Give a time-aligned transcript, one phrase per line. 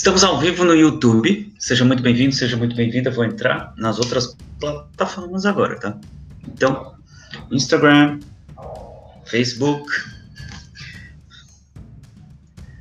[0.00, 1.54] Estamos ao vivo no YouTube.
[1.58, 3.10] Seja muito bem-vindo, seja muito bem-vinda.
[3.10, 6.00] Vou entrar nas outras plataformas agora, tá?
[6.48, 6.94] Então,
[7.50, 8.18] Instagram,
[9.26, 9.92] Facebook.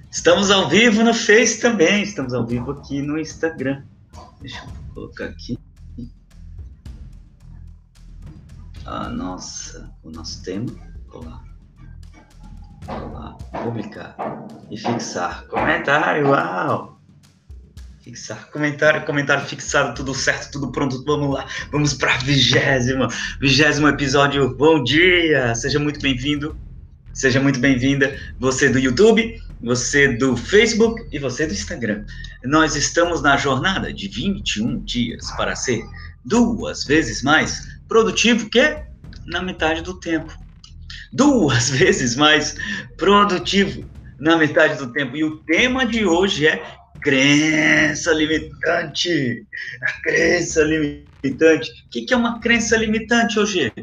[0.09, 2.03] Estamos ao vivo no Face também.
[2.03, 3.83] Estamos ao vivo aqui no Instagram.
[4.39, 5.59] Deixa eu colocar aqui.
[8.85, 10.71] A nossa, o nosso tema.
[11.11, 11.43] Olá.
[12.87, 13.33] Olá.
[13.61, 14.15] Publicar
[14.71, 15.45] e fixar.
[15.47, 16.98] Comentário, uau!
[18.09, 23.07] Fixar comentário, comentário fixado, tudo certo, tudo pronto, vamos lá, vamos para vigésima,
[23.39, 26.57] vigésimo episódio, bom dia, seja muito bem-vindo,
[27.13, 32.03] seja muito bem-vinda, você do YouTube, você do Facebook e você do Instagram.
[32.45, 35.83] Nós estamos na jornada de 21 dias para ser
[36.25, 38.75] duas vezes mais produtivo que
[39.27, 40.35] na metade do tempo.
[41.13, 42.55] Duas vezes mais
[42.97, 43.87] produtivo
[44.19, 45.15] na metade do tempo.
[45.15, 49.47] E o tema de hoje é Crença limitante.
[49.81, 51.71] A crença limitante.
[51.85, 53.73] O que, que é uma crença limitante hoje?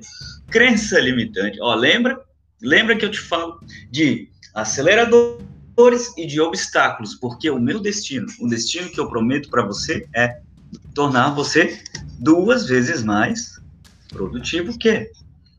[0.50, 1.58] Crença limitante.
[1.60, 2.20] Ó, lembra?
[2.60, 8.48] Lembra que eu te falo de aceleradores e de obstáculos, porque o meu destino, o
[8.48, 10.40] destino que eu prometo para você é
[10.94, 11.82] tornar você
[12.18, 13.60] duas vezes mais
[14.08, 15.10] produtivo que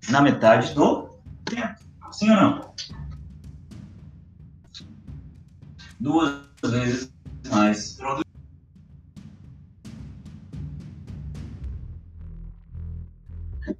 [0.09, 1.09] na metade do
[1.45, 1.75] tempo.
[2.11, 2.73] Sim ou não?
[5.99, 7.11] Duas vezes
[7.47, 7.97] mais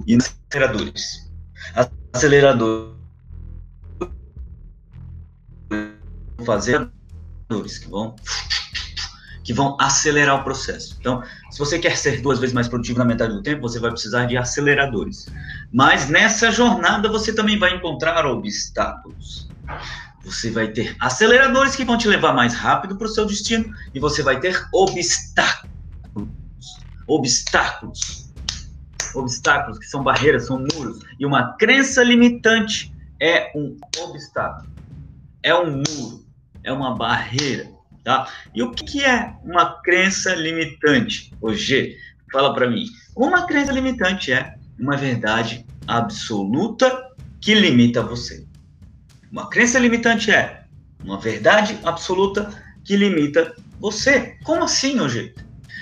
[0.05, 1.31] e aceleradores.
[2.13, 2.97] Aceleradores
[6.45, 6.89] fazer
[7.49, 8.15] que vão
[9.43, 10.97] que vão acelerar o processo.
[10.99, 13.91] Então, se você quer ser duas vezes mais produtivo na metade do tempo, você vai
[13.91, 15.27] precisar de aceleradores.
[15.71, 19.47] Mas nessa jornada você também vai encontrar obstáculos.
[20.27, 23.99] Você vai ter aceleradores que vão te levar mais rápido para o seu destino e
[23.99, 25.69] você vai ter obstáculos.
[27.07, 28.33] Obstáculos.
[29.15, 30.99] Obstáculos que são barreiras, são muros.
[31.17, 34.69] E uma crença limitante é um obstáculo.
[35.41, 36.25] É um muro.
[36.61, 37.71] É uma barreira.
[38.03, 38.27] Tá?
[38.53, 41.33] E o que é uma crença limitante?
[41.39, 41.97] Hoje,
[42.33, 42.85] fala para mim.
[43.15, 48.46] Uma crença limitante é uma verdade absoluta que limita você.
[49.31, 50.63] Uma crença limitante é
[51.03, 52.49] uma verdade absoluta
[52.83, 54.37] que limita você.
[54.43, 55.33] Como assim, hoje?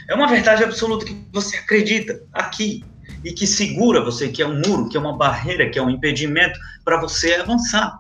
[0.10, 2.84] É uma verdade absoluta que você acredita aqui
[3.24, 5.90] e que segura você, que é um muro, que é uma barreira, que é um
[5.90, 8.00] impedimento para você avançar.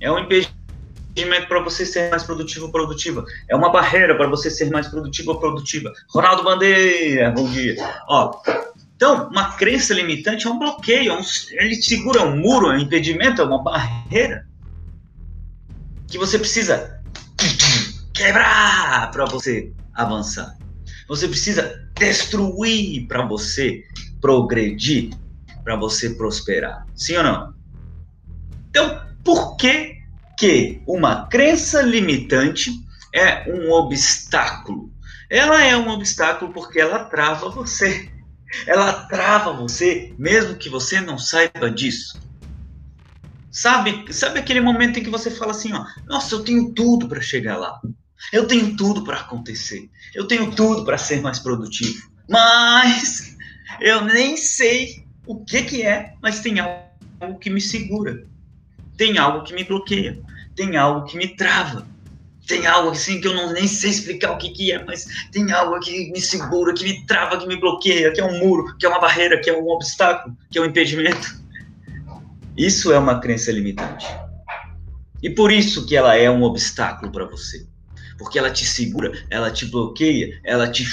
[0.00, 3.24] É um impedimento para você ser mais produtivo ou produtiva.
[3.48, 5.92] É uma barreira para você ser mais produtivo ou produtiva.
[6.08, 7.76] Ronaldo Bandeira, bom dia.
[8.08, 8.40] Ó,
[8.96, 11.22] então, uma crença limitante é um bloqueio, é um,
[11.52, 14.47] ele segura um muro, é um impedimento, é uma barreira
[16.08, 17.00] que você precisa
[18.14, 20.56] quebrar para você avançar.
[21.06, 23.84] Você precisa destruir para você
[24.20, 25.10] progredir,
[25.62, 26.86] para você prosperar.
[26.94, 27.54] Sim ou não?
[28.70, 29.98] Então, por que
[30.38, 32.70] que uma crença limitante
[33.14, 34.92] é um obstáculo?
[35.30, 38.10] Ela é um obstáculo porque ela trava você.
[38.66, 42.18] Ela trava você, mesmo que você não saiba disso.
[43.58, 47.20] Sabe, sabe aquele momento em que você fala assim, ó, nossa, eu tenho tudo para
[47.20, 47.80] chegar lá.
[48.32, 49.90] Eu tenho tudo para acontecer.
[50.14, 52.08] Eu tenho tudo para ser mais produtivo.
[52.28, 53.36] Mas
[53.80, 58.24] eu nem sei o que que é, mas tem algo que me segura.
[58.96, 60.22] Tem algo que me bloqueia.
[60.54, 61.84] Tem algo que me trava.
[62.46, 65.50] Tem algo assim que eu não nem sei explicar o que que é, mas tem
[65.50, 68.86] algo que me segura, que me trava, que me bloqueia, que é um muro, que
[68.86, 71.47] é uma barreira, que é um obstáculo, que é um impedimento.
[72.58, 74.04] Isso é uma crença limitante.
[75.22, 77.64] E por isso que ela é um obstáculo para você.
[78.18, 80.84] Porque ela te segura, ela te bloqueia, ela te.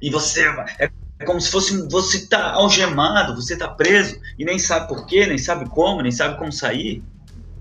[0.00, 0.46] E você
[0.78, 0.90] é
[1.26, 5.36] como se fosse você tá algemado, você tá preso e nem sabe por quê, nem
[5.36, 7.02] sabe como, nem sabe como sair.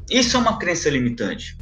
[0.09, 1.57] Isso é uma crença limitante.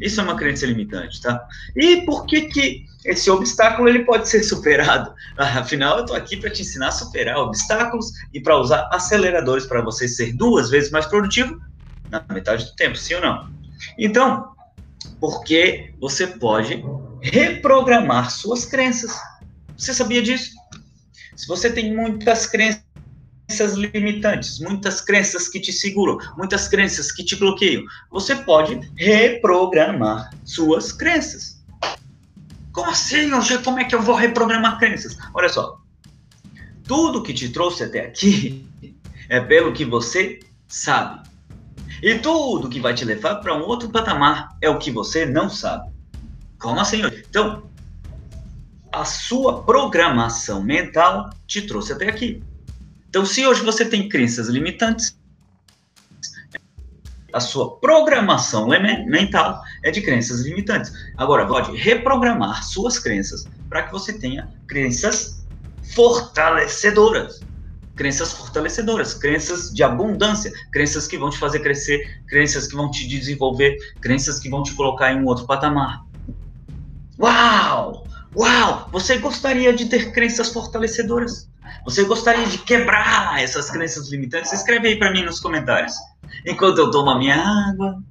[0.00, 1.44] Isso é uma crença limitante, tá?
[1.74, 5.12] E por que que esse obstáculo ele pode ser superado?
[5.36, 9.82] Afinal, eu estou aqui para te ensinar a superar obstáculos e para usar aceleradores para
[9.82, 11.58] você ser duas vezes mais produtivo
[12.10, 13.50] na metade do tempo, sim ou não?
[13.98, 14.52] Então,
[15.20, 16.84] porque você pode
[17.22, 19.16] reprogramar suas crenças.
[19.76, 20.50] Você sabia disso?
[21.36, 22.90] Se você tem muitas crenças
[23.50, 27.82] crenças limitantes, muitas crenças que te seguram, muitas crenças que te bloqueiam.
[28.12, 31.59] Você pode reprogramar suas crenças.
[32.72, 35.16] Como assim, Hoje, Como é que eu vou reprogramar crenças?
[35.34, 35.80] Olha só.
[36.84, 38.66] Tudo que te trouxe até aqui
[39.28, 41.28] é pelo que você sabe.
[42.02, 45.50] E tudo que vai te levar para um outro patamar é o que você não
[45.50, 45.90] sabe.
[46.58, 47.24] Como assim hoje?
[47.28, 47.70] Então,
[48.92, 52.42] a sua programação mental te trouxe até aqui.
[53.08, 55.18] Então, se hoje você tem crenças limitantes,
[57.32, 58.68] a sua programação
[59.06, 60.92] mental é de crenças limitantes.
[61.16, 65.46] Agora, pode reprogramar suas crenças para que você tenha crenças
[65.94, 67.40] fortalecedoras.
[67.96, 73.06] Crenças fortalecedoras, crenças de abundância, crenças que vão te fazer crescer, crenças que vão te
[73.06, 76.06] desenvolver, crenças que vão te colocar em um outro patamar.
[77.18, 78.06] Uau!
[78.34, 78.88] Uau!
[78.92, 81.49] Você gostaria de ter crenças fortalecedoras?
[81.84, 84.52] Você gostaria de quebrar essas crenças limitantes?
[84.52, 85.94] Escreve aí para mim nos comentários.
[86.46, 88.02] Enquanto eu tomo a minha água.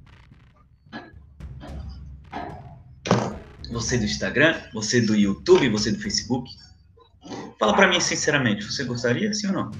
[3.70, 6.50] Você do Instagram, você do YouTube, você do Facebook.
[7.58, 9.70] Fala para mim sinceramente, você gostaria sim ou não?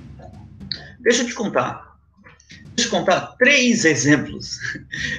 [1.00, 1.96] Deixa eu te contar.
[2.48, 4.58] Deixa eu te contar três exemplos.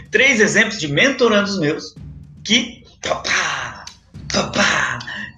[0.09, 1.95] Três exemplos de mentorandos meus
[2.43, 3.85] que papá,
[4.31, 4.90] papá,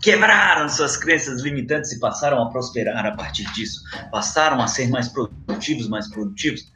[0.04, 3.82] quebraram suas crenças limitantes e passaram a prosperar a partir disso.
[4.12, 6.70] Passaram a ser mais produtivos, mais produtivos.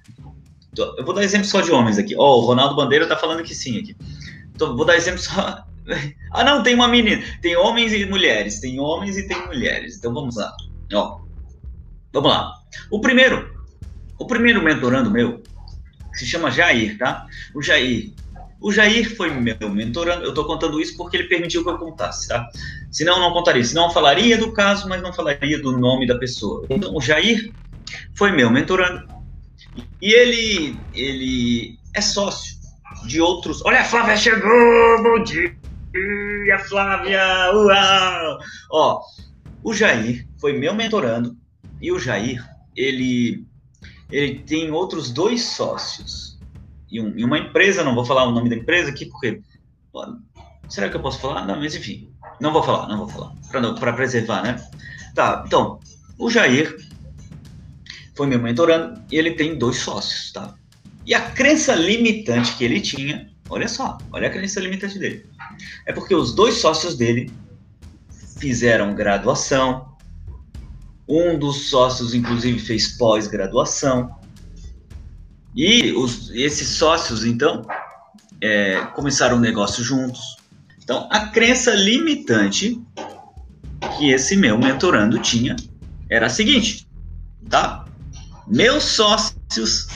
[0.78, 2.16] Eu vou dar exemplo só de homens aqui.
[2.16, 3.98] Ó, oh, o Ronaldo Bandeira tá falando que sim aqui.
[4.56, 5.64] Então, vou dar exemplo só.
[6.34, 7.24] Ah, não, tem uma menina.
[7.42, 8.60] Tem homens e mulheres.
[8.60, 9.96] Tem homens e tem mulheres.
[9.96, 10.54] Então vamos lá.
[10.94, 11.22] Ó,
[12.12, 12.54] vamos lá.
[12.92, 13.50] O primeiro,
[14.20, 15.42] o primeiro mentorando meu
[16.14, 17.26] se chama Jair, tá?
[17.56, 18.12] O Jair.
[18.60, 20.26] O Jair foi meu mentorando.
[20.26, 22.50] Eu tô contando isso porque ele permitiu que eu contasse, tá?
[22.98, 23.64] Senão não contaria.
[23.64, 26.66] Senão falaria do caso, mas não falaria do nome da pessoa.
[26.68, 27.54] Então, o Jair
[28.16, 29.08] foi meu mentorando
[30.02, 32.58] e ele, ele é sócio
[33.06, 33.64] de outros.
[33.64, 35.04] Olha, a Flávia chegou!
[35.04, 35.56] Bom dia,
[36.68, 37.22] Flávia!
[37.54, 38.40] Uau!
[38.72, 39.02] Ó,
[39.64, 41.38] o Jair foi meu mentorando
[41.80, 42.44] e o Jair,
[42.76, 43.46] ele,
[44.12, 46.40] ele tem outros dois sócios
[46.92, 49.40] e, um, e uma empresa, não vou falar o nome da empresa aqui porque.
[50.68, 51.46] Será que eu posso falar?
[51.46, 53.34] Não, mas enfim, não vou falar, não vou falar,
[53.80, 54.64] para preservar, né?
[55.16, 55.80] Tá, então,
[56.18, 56.76] o Jair
[58.16, 60.56] foi meu mentorando, e ele tem dois sócios, tá?
[61.06, 65.26] E a crença limitante que ele tinha, olha só, olha a crença limitante dele.
[65.86, 67.32] É porque os dois sócios dele
[68.40, 69.96] fizeram graduação,
[71.08, 74.16] um dos sócios, inclusive, fez pós-graduação.
[75.56, 77.66] E os, esses sócios, então,
[78.42, 80.37] é, começaram um negócio juntos.
[80.88, 82.82] Então, a crença limitante
[83.98, 85.54] que esse meu mentorando tinha
[86.10, 86.88] era a seguinte,
[87.50, 87.84] tá?
[88.48, 89.90] Meus sócios.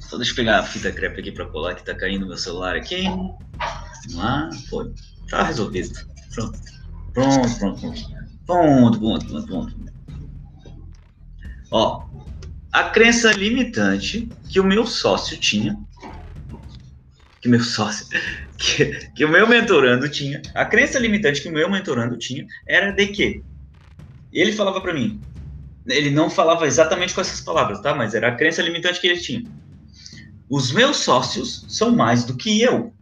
[0.00, 2.74] Só deixa eu pegar a fita crepe aqui para colar que tá caindo meu celular
[2.74, 3.04] aqui.
[3.04, 4.92] Vamos lá, foi.
[5.30, 5.96] Tá resolvido.
[6.34, 6.58] Pronto.
[7.14, 8.08] Pronto, pronto, pronto.
[8.44, 9.76] Pronto, pronto, pronto, pronto.
[11.70, 12.04] Ó,
[12.72, 15.78] a crença limitante que o meu sócio tinha,
[17.40, 18.08] que meu sócio,
[18.56, 22.90] que, que o meu mentorando tinha, a crença limitante que o meu mentorando tinha era
[22.90, 23.42] de que
[24.32, 25.20] ele falava para mim,
[25.86, 27.94] ele não falava exatamente com essas palavras, tá?
[27.94, 29.44] Mas era a crença limitante que ele tinha.
[30.48, 32.92] Os meus sócios são mais do que eu.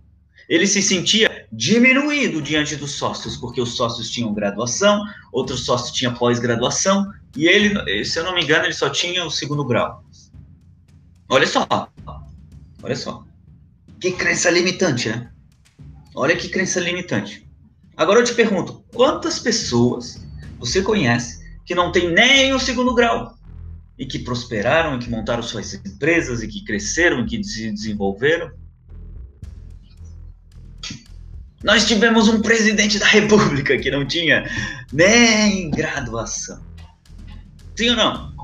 [0.48, 5.02] Ele se sentia diminuído diante dos sócios, porque os sócios tinham graduação,
[5.32, 9.30] outros sócios tinham pós-graduação, e ele, se eu não me engano, ele só tinha o
[9.30, 10.04] segundo grau.
[11.28, 11.66] Olha só.
[12.82, 13.24] Olha só.
[13.98, 15.30] Que crença limitante, né?
[16.14, 17.48] Olha que crença limitante.
[17.96, 20.24] Agora eu te pergunto, quantas pessoas
[20.58, 23.36] você conhece que não tem nem o segundo grau
[23.98, 28.50] e que prosperaram, e que montaram suas empresas, e que cresceram, e que se desenvolveram.
[31.62, 34.48] Nós tivemos um presidente da República que não tinha
[34.92, 36.60] nem graduação.
[37.76, 38.34] Sim ou não?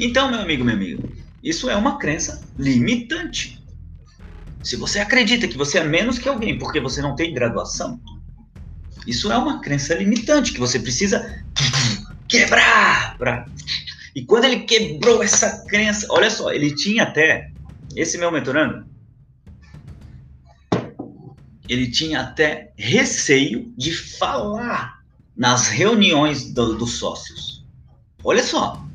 [0.00, 3.57] Então, meu amigo, meu amigo, isso é uma crença limitante.
[4.62, 8.00] Se você acredita que você é menos que alguém porque você não tem graduação,
[9.06, 11.42] isso é uma crença limitante que você precisa
[12.28, 13.16] quebrar.
[13.16, 13.46] Pra...
[14.14, 17.50] E quando ele quebrou essa crença, olha só, ele tinha até,
[17.94, 18.86] esse meu mentorando,
[21.68, 24.98] ele tinha até receio de falar
[25.36, 27.64] nas reuniões do, dos sócios.
[28.24, 28.87] Olha só,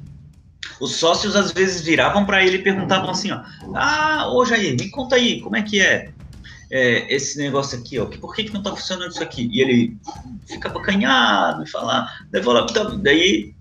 [0.80, 3.42] os sócios às vezes viravam para ele e perguntavam assim, ó,
[3.76, 6.14] ah, ô Jair, me conta aí, como é que é?
[6.74, 9.48] é, esse negócio aqui, ó, por que, que não está funcionando isso aqui?
[9.52, 9.96] E ele
[10.48, 12.26] ficava canhado e falar.
[12.32, 13.54] Daí, falava, então, daí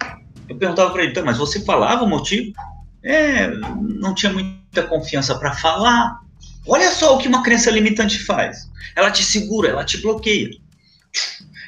[0.49, 2.55] eu perguntava para ele, então, mas você falava o motivo?
[3.03, 6.21] É, não tinha muita confiança para falar.
[6.67, 8.71] Olha só o que uma crença limitante faz.
[8.97, 10.49] Ela te segura, ela te bloqueia.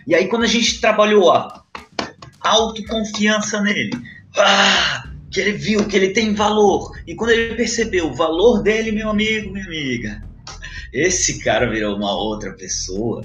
[0.07, 1.63] E aí, quando a gente trabalhou a
[2.41, 3.91] autoconfiança nele,
[4.39, 8.93] ah, que ele viu que ele tem valor, e quando ele percebeu o valor dele,
[8.93, 10.23] meu amigo, minha amiga,
[10.93, 13.25] esse cara virou uma outra pessoa.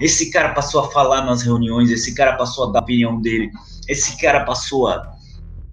[0.00, 3.50] Esse cara passou a falar nas reuniões, esse cara passou a dar a opinião dele,
[3.88, 5.12] esse cara passou a,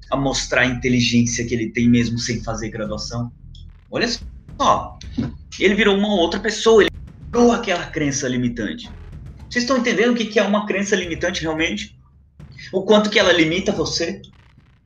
[0.09, 3.31] a mostrar a inteligência que ele tem mesmo sem fazer graduação.
[3.91, 4.07] Olha
[4.59, 4.97] só,
[5.59, 6.89] ele virou uma outra pessoa, ele
[7.25, 8.89] quebrou aquela crença limitante.
[9.47, 11.95] Vocês estão entendendo o que é uma crença limitante realmente?
[12.73, 14.19] O quanto que ela limita você?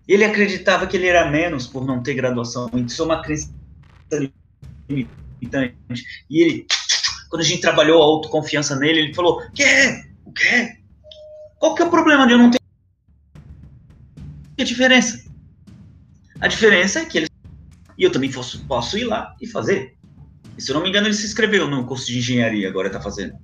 [0.07, 2.69] Ele acreditava que ele era menos por não ter graduação.
[2.73, 3.49] Isso é uma crença
[4.89, 5.75] limitante.
[6.29, 6.67] E ele,
[7.29, 10.03] quando a gente trabalhou a autoconfiança nele, ele falou: Quê?
[10.25, 10.77] O quê?
[11.57, 12.59] Qual que é o problema de eu não ter?
[14.57, 15.23] Que diferença?
[16.39, 17.27] A diferença é que ele.
[17.97, 19.95] E eu também posso, posso ir lá e fazer.
[20.57, 22.99] E, se eu não me engano, ele se inscreveu no curso de engenharia, agora está
[22.99, 23.37] fazendo.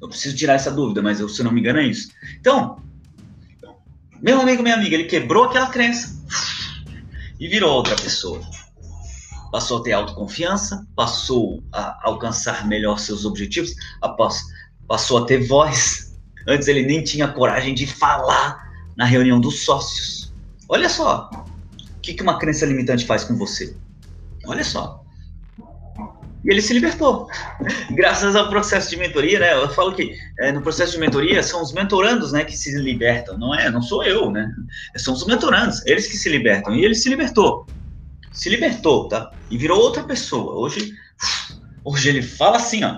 [0.00, 2.10] Eu preciso tirar essa dúvida, mas eu, se eu não me engano é isso.
[2.38, 2.82] Então,
[4.24, 6.18] meu amigo, minha amiga, ele quebrou aquela crença
[7.38, 8.40] e virou outra pessoa.
[9.52, 13.74] Passou a ter autoconfiança, passou a alcançar melhor seus objetivos,
[14.88, 16.16] passou a ter voz.
[16.48, 18.66] Antes ele nem tinha coragem de falar
[18.96, 20.32] na reunião dos sócios.
[20.70, 21.28] Olha só,
[21.78, 23.76] o que uma crença limitante faz com você?
[24.46, 25.03] Olha só.
[26.44, 27.26] E ele se libertou.
[27.92, 29.54] Graças ao processo de mentoria, né?
[29.54, 33.38] Eu falo que é, no processo de mentoria são os mentorandos, né, que se libertam.
[33.38, 34.52] Não é, não sou eu, né?
[34.96, 36.74] São os mentorandos, eles que se libertam.
[36.74, 37.66] E ele se libertou.
[38.30, 39.30] Se libertou, tá?
[39.50, 40.54] E virou outra pessoa.
[40.56, 40.92] Hoje,
[41.82, 42.96] hoje ele fala assim, ó.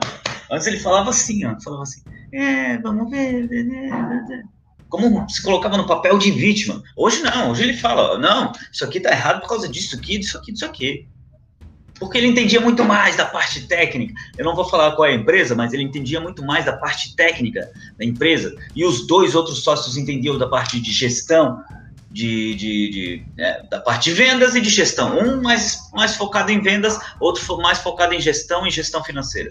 [0.50, 1.54] Antes ele falava assim, ó.
[1.60, 3.48] Falava assim, é, vamos ver.
[4.88, 6.82] Como se colocava no papel de vítima.
[6.96, 10.36] Hoje não, hoje ele fala, não, isso aqui tá errado por causa disso aqui, disso
[10.36, 11.08] aqui, disso aqui
[11.98, 14.14] porque ele entendia muito mais da parte técnica.
[14.36, 17.14] Eu não vou falar qual é a empresa, mas ele entendia muito mais da parte
[17.16, 18.54] técnica da empresa.
[18.74, 21.62] E os dois outros sócios entendiam da parte de gestão,
[22.10, 25.18] de, de, de é, da parte de vendas e de gestão.
[25.18, 29.50] Um mais, mais focado em vendas, outro mais focado em gestão e gestão financeira.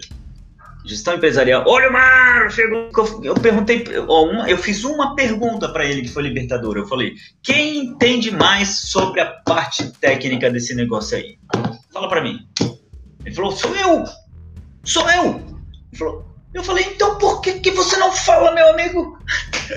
[0.84, 1.64] Gestão empresarial.
[1.66, 2.88] Olha, Mar, chegou.
[3.24, 3.84] Eu perguntei,
[4.46, 6.76] eu fiz uma pergunta para ele que foi libertador.
[6.76, 11.38] Eu falei: quem entende mais sobre a parte técnica desse negócio aí?
[11.96, 12.46] Fala para mim.
[13.24, 14.04] Ele falou, sou eu.
[14.84, 15.36] Sou eu.
[15.90, 19.18] Ele falou, eu falei, então por que, que você não fala, meu amigo?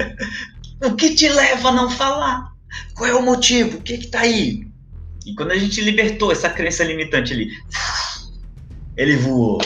[0.84, 2.52] o que te leva a não falar?
[2.94, 3.78] Qual é o motivo?
[3.78, 4.68] O que que tá aí?
[5.26, 7.52] E quando a gente libertou essa crença limitante ali,
[8.98, 9.62] ele voou.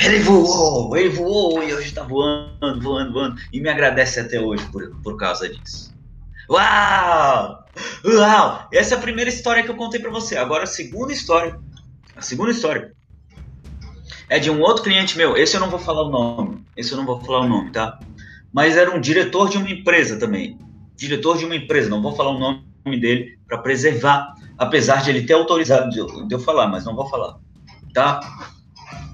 [0.00, 3.40] Ele voou, ele voou e hoje tá voando, voando, voando.
[3.52, 5.94] E me agradece até hoje por, por causa disso.
[6.50, 7.64] Uau!
[8.04, 8.68] Uau!
[8.72, 10.36] Essa é a primeira história que eu contei para você.
[10.36, 11.64] Agora a segunda história
[12.16, 12.92] a segunda história
[14.28, 15.36] é de um outro cliente meu.
[15.36, 16.64] Esse eu não vou falar o nome.
[16.76, 17.98] Esse eu não vou falar o nome, tá?
[18.52, 20.58] Mas era um diretor de uma empresa também.
[20.96, 21.90] Diretor de uma empresa.
[21.90, 26.40] Não vou falar o nome dele para preservar, apesar de ele ter autorizado de eu
[26.40, 27.38] falar, mas não vou falar,
[27.92, 28.20] tá?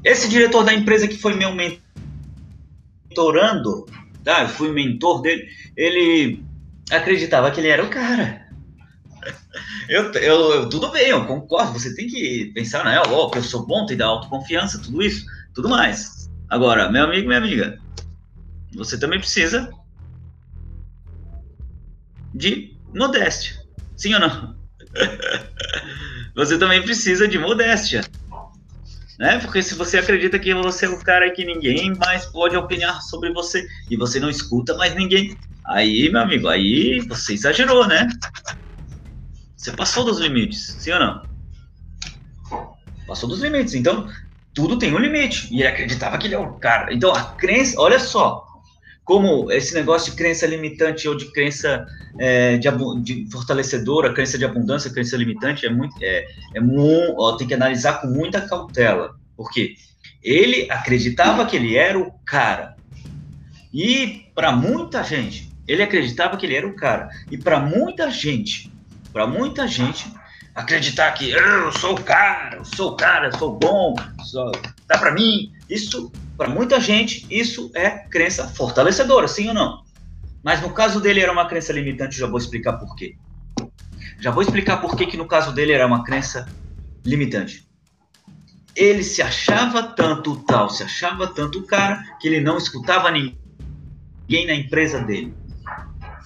[0.04, 1.52] Esse diretor da empresa que foi meu
[3.08, 3.86] mentorando,
[4.24, 4.42] tá?
[4.42, 5.46] Eu fui mentor dele.
[5.76, 6.42] Ele
[6.90, 8.41] acreditava que ele era o cara.
[9.88, 11.78] Eu, eu, tudo bem, eu concordo.
[11.78, 13.00] Você tem que pensar, né?
[13.00, 15.24] Oh, que eu sou bom, tem dar autoconfiança, tudo isso,
[15.54, 16.30] tudo mais.
[16.48, 17.78] Agora, meu amigo, minha amiga,
[18.74, 19.70] você também precisa
[22.34, 23.56] de modéstia.
[23.96, 24.56] Sim ou não?
[26.34, 28.02] você também precisa de modéstia.
[29.18, 29.38] Né?
[29.38, 33.32] Porque se você acredita que você é o cara que ninguém mais pode opinar sobre
[33.32, 35.36] você e você não escuta mais ninguém,
[35.66, 38.08] aí, meu amigo, aí você exagerou, né?
[39.62, 41.22] Você passou dos limites, sim ou não?
[43.06, 43.74] Passou dos limites.
[43.74, 44.08] Então,
[44.52, 45.46] tudo tem um limite.
[45.54, 46.92] E ele acreditava que ele é o cara.
[46.92, 48.44] Então, a crença, olha só,
[49.04, 51.86] como esse negócio de crença limitante ou de crença
[52.18, 52.68] é, de,
[53.04, 56.26] de, fortalecedora, crença de abundância, crença limitante, é muito, é,
[56.56, 59.14] é tem que analisar com muita cautela.
[59.36, 59.76] Porque
[60.24, 62.74] ele acreditava que ele era o cara.
[63.72, 67.10] E para muita gente, ele acreditava que ele era o cara.
[67.30, 68.71] E para muita gente,
[69.12, 70.12] para muita gente
[70.54, 74.52] acreditar que eu sou o cara, eu sou o cara, eu sou bom, sou,
[74.86, 75.52] dá para mim.
[75.68, 79.82] Isso, para muita gente, isso é crença fortalecedora, sim ou não?
[80.42, 83.16] Mas no caso dele era uma crença limitante, já vou explicar por quê.
[84.20, 86.46] Já vou explicar por que, que no caso dele era uma crença
[87.04, 87.66] limitante.
[88.74, 94.46] Ele se achava tanto tal, se achava tanto o cara, que ele não escutava ninguém
[94.46, 95.34] na empresa dele.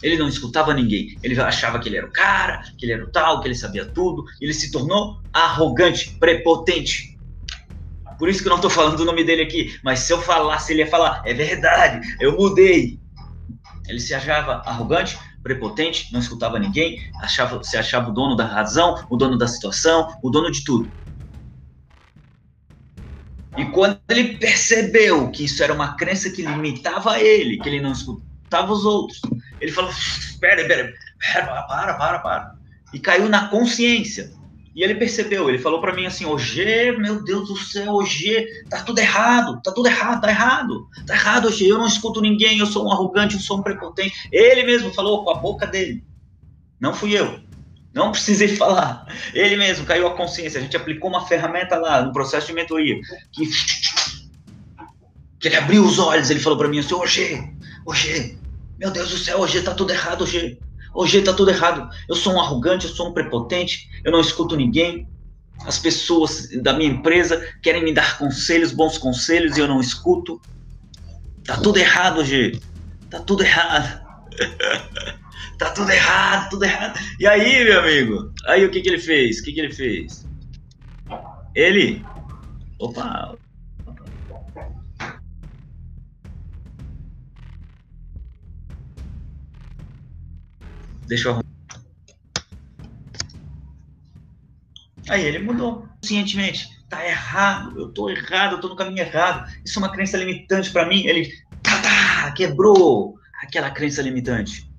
[0.02, 1.16] Ele não escutava ninguém.
[1.22, 3.84] Ele achava que ele era o cara, que ele era o tal, que ele sabia
[3.84, 4.24] tudo.
[4.40, 7.16] Ele se tornou arrogante, prepotente.
[8.18, 9.78] Por isso que eu não estou falando o nome dele aqui.
[9.84, 12.98] Mas se eu falasse, ele ia falar: é verdade, eu mudei.
[13.88, 19.06] Ele se achava arrogante, prepotente, não escutava ninguém, achava, se achava o dono da razão,
[19.08, 20.92] o dono da situação, o dono de tudo.
[23.56, 27.94] E quando ele percebeu que isso era uma crença que limitava ele, que ele não
[28.46, 29.20] escutava os outros,
[29.60, 30.94] ele falou: espera, espera,
[31.66, 32.54] para, para, para.
[32.94, 34.34] E caiu na consciência.
[34.74, 38.82] E ele percebeu, ele falou para mim assim: Ogê, meu Deus do céu, Ogê, tá
[38.82, 42.66] tudo errado, tá tudo errado, tá errado, tá errado, Ogê, eu não escuto ninguém, eu
[42.66, 44.14] sou um arrogante, eu sou um prepotente.
[44.30, 46.04] Ele mesmo falou com a boca dele,
[46.78, 47.40] não fui eu.
[47.94, 49.06] Não precisei falar.
[49.32, 50.60] Ele mesmo caiu a consciência.
[50.60, 53.00] A gente aplicou uma ferramenta lá no processo de mentoria
[53.32, 53.46] que,
[55.40, 56.28] que ele abriu os olhos.
[56.28, 57.55] Ele falou para mim assim: Ogê,
[57.86, 58.36] Ogê,
[58.78, 60.58] meu Deus do céu, Ogê, tá tudo errado, Ogê.
[60.96, 61.90] Hoje tá tudo errado.
[62.08, 65.06] Eu sou um arrogante, eu sou um prepotente, eu não escuto ninguém.
[65.66, 70.40] As pessoas da minha empresa querem me dar conselhos, bons conselhos, e eu não escuto.
[71.44, 72.58] Tá tudo errado, G.
[73.10, 74.04] Tá tudo errado.
[75.58, 76.98] tá tudo errado, tudo errado.
[77.20, 78.32] E aí, meu amigo?
[78.46, 79.38] Aí o que que ele fez?
[79.38, 80.26] O que que ele fez?
[81.54, 82.04] Ele.
[82.78, 83.36] Opa,
[91.06, 91.46] Deixa eu arrumar.
[95.08, 96.76] Aí ele mudou conscientemente.
[96.88, 99.50] Tá errado, eu tô errado, eu tô no caminho errado.
[99.64, 101.04] Isso é uma crença limitante para mim.
[101.06, 101.32] Ele
[101.62, 104.70] tá, tá, quebrou aquela crença limitante.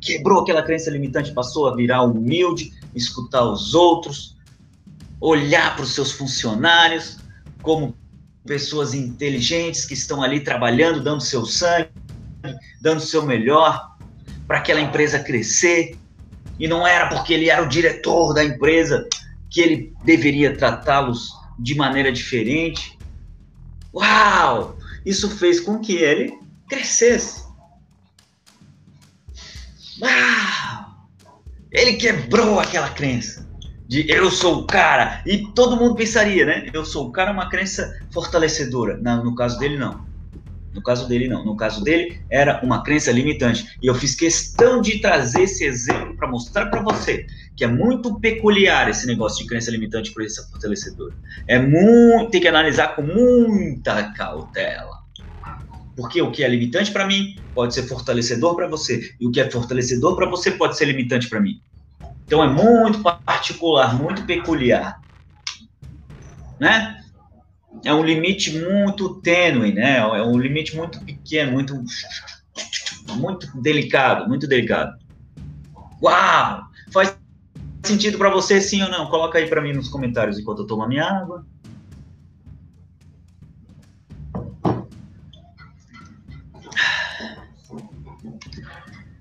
[0.00, 4.36] Quebrou aquela crença limitante, passou a virar humilde, escutar os outros,
[5.20, 7.18] olhar para os seus funcionários
[7.62, 7.96] como
[8.44, 11.90] pessoas inteligentes que estão ali trabalhando, dando seu sangue,
[12.80, 13.91] dando seu melhor,
[14.52, 15.96] para aquela empresa crescer.
[16.58, 19.08] E não era porque ele era o diretor da empresa
[19.48, 22.98] que ele deveria tratá-los de maneira diferente.
[23.94, 24.76] Uau!
[25.06, 27.44] Isso fez com que ele crescesse.
[30.02, 31.08] Uau!
[31.70, 33.48] Ele quebrou aquela crença
[33.88, 35.22] de eu sou o cara.
[35.24, 36.68] E todo mundo pensaria, né?
[36.74, 38.98] Eu sou o cara é uma crença fortalecedora.
[38.98, 40.04] Não, no caso dele, não.
[40.74, 41.44] No caso dele, não.
[41.44, 43.76] No caso dele, era uma crença limitante.
[43.82, 48.18] E eu fiz questão de trazer esse exemplo para mostrar para você que é muito
[48.18, 51.14] peculiar esse negócio de crença limitante por essa fortalecedora.
[51.46, 55.02] É muito, tem que analisar com muita cautela.
[55.94, 59.14] Porque o que é limitante para mim pode ser fortalecedor para você.
[59.20, 61.60] E o que é fortalecedor para você pode ser limitante para mim.
[62.26, 64.98] Então é muito particular, muito peculiar.
[66.58, 67.01] Né?
[67.84, 69.98] É um limite muito tênue, né?
[69.98, 71.84] É um limite muito pequeno, muito
[73.16, 74.96] muito delicado, muito delicado.
[76.02, 76.62] Uau!
[76.92, 77.16] Faz
[77.84, 79.08] sentido para você sim ou não?
[79.08, 81.46] Coloca aí para mim nos comentários enquanto eu tomo a minha água.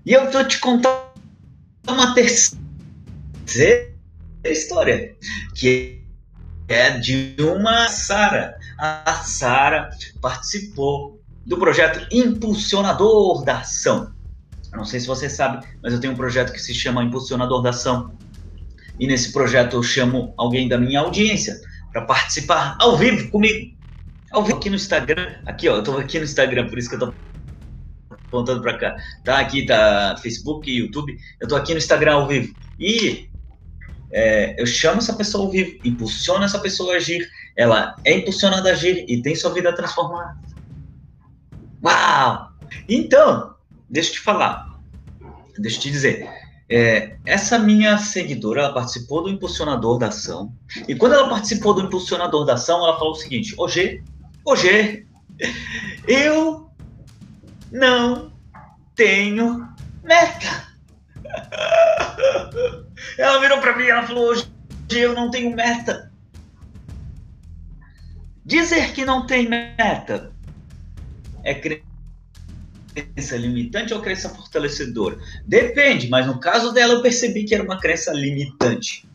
[0.06, 1.00] E eu tô te contando
[1.88, 2.58] uma terceira
[4.44, 5.16] história,
[5.56, 6.01] que
[6.72, 8.58] é de uma Sara.
[8.78, 9.90] A Sara
[10.22, 14.12] participou do projeto Impulsionador da Ação.
[14.74, 17.72] Não sei se você sabe, mas eu tenho um projeto que se chama Impulsionador da
[17.72, 18.14] Ação.
[19.00, 21.60] E nesse projeto eu chamo alguém da minha audiência
[21.92, 23.76] para participar ao vivo comigo.
[24.32, 25.36] Ao vivo aqui no Instagram.
[25.46, 27.14] Aqui, ó, eu tô aqui no Instagram, por isso que eu tô
[28.10, 28.96] apontando para cá.
[29.26, 31.18] Tá aqui, tá Facebook, YouTube.
[31.40, 32.56] Eu tô aqui no Instagram ao vivo.
[32.80, 33.30] E
[34.12, 38.70] é, eu chamo essa pessoa ao vivo, impulsiono essa pessoa a agir, ela é impulsionada
[38.70, 40.38] a agir e tem sua vida transformada.
[41.84, 42.52] Uau!
[42.88, 43.56] Então,
[43.90, 44.80] deixa eu te falar,
[45.58, 46.30] deixa eu te dizer,
[46.70, 50.54] é, essa minha seguidora, ela participou do impulsionador da ação,
[50.88, 54.04] e quando ela participou do impulsionador da ação, ela falou o seguinte, hoje,
[54.46, 55.06] hoje,
[56.08, 56.70] eu
[57.72, 58.32] não
[58.96, 59.68] tenho
[60.04, 60.72] meta.
[63.18, 64.52] Ela virou para mim e ela falou: hoje
[64.92, 66.12] eu não tenho meta.
[68.46, 70.32] Dizer que não tem meta
[71.44, 75.18] é crença limitante ou crença fortalecedora?
[75.46, 79.08] Depende, mas no caso dela eu percebi que era uma crença limitante.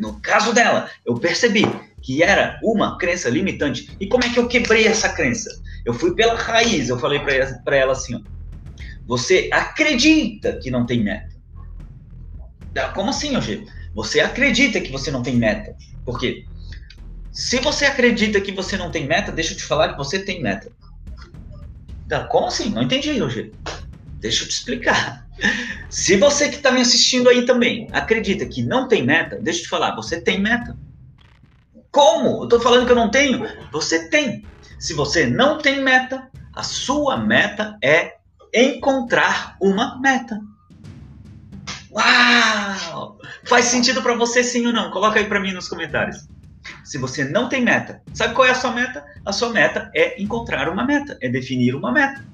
[0.00, 1.62] No caso dela, eu percebi
[2.00, 3.94] que era uma crença limitante.
[4.00, 5.50] E como é que eu quebrei essa crença?
[5.84, 8.20] Eu fui pela raiz, eu falei para ela, assim: ó,
[9.06, 11.29] você acredita que não tem meta.
[12.94, 13.66] Como assim, Eugênio?
[13.94, 15.74] Você acredita que você não tem meta.
[16.04, 16.44] Por quê?
[17.32, 20.42] Se você acredita que você não tem meta, deixa eu te falar que você tem
[20.42, 20.70] meta.
[22.28, 22.70] Como assim?
[22.70, 23.54] Não entendi, Eugênio.
[24.18, 25.26] Deixa eu te explicar.
[25.88, 29.62] Se você que está me assistindo aí também acredita que não tem meta, deixa eu
[29.64, 30.76] te falar, você tem meta.
[31.90, 32.40] Como?
[32.40, 33.42] Eu estou falando que eu não tenho?
[33.72, 34.44] Você tem.
[34.78, 38.16] Se você não tem meta, a sua meta é
[38.54, 40.40] encontrar uma meta.
[41.92, 43.18] Uau!
[43.44, 44.90] Faz sentido para você sim ou não?
[44.90, 46.28] Coloca aí para mim nos comentários.
[46.84, 48.02] se você não tem meta.
[48.12, 49.04] Sabe qual é a sua meta?
[49.24, 52.24] A sua meta é encontrar uma meta, é definir uma meta.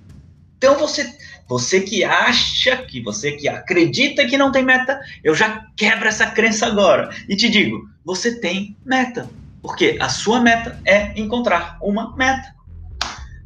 [0.59, 1.15] Então você,
[1.49, 6.27] você que acha que você que acredita que não tem meta, eu já quebro essa
[6.31, 9.29] crença agora e te digo, você tem meta,
[9.63, 12.55] porque a sua meta é encontrar uma meta.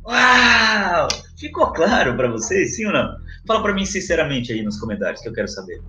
[0.04, 1.08] Uau!
[1.38, 3.16] Ficou claro para vocês, sim ou não?
[3.46, 5.80] Fala para mim sinceramente aí nos comentários que eu quero saber.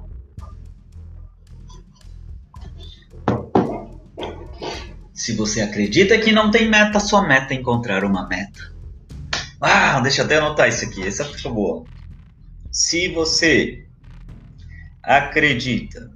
[5.21, 8.59] Se você acredita que não tem meta, sua meta é encontrar uma meta.
[9.61, 11.87] Ah, deixa eu até anotar isso aqui, essa ficou boa.
[12.71, 13.87] Se você
[15.03, 16.11] acredita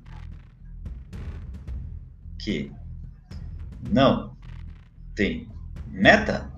[2.42, 2.72] que
[3.80, 4.36] não
[5.14, 5.48] tem
[5.86, 6.52] meta,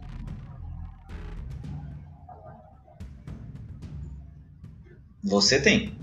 [5.22, 6.00] você tem.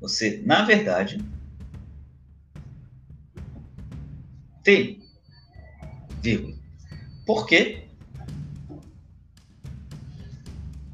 [0.00, 1.33] Você, na verdade,
[4.64, 5.00] tem.
[6.22, 6.56] Vírgula.
[7.26, 7.84] Por quê?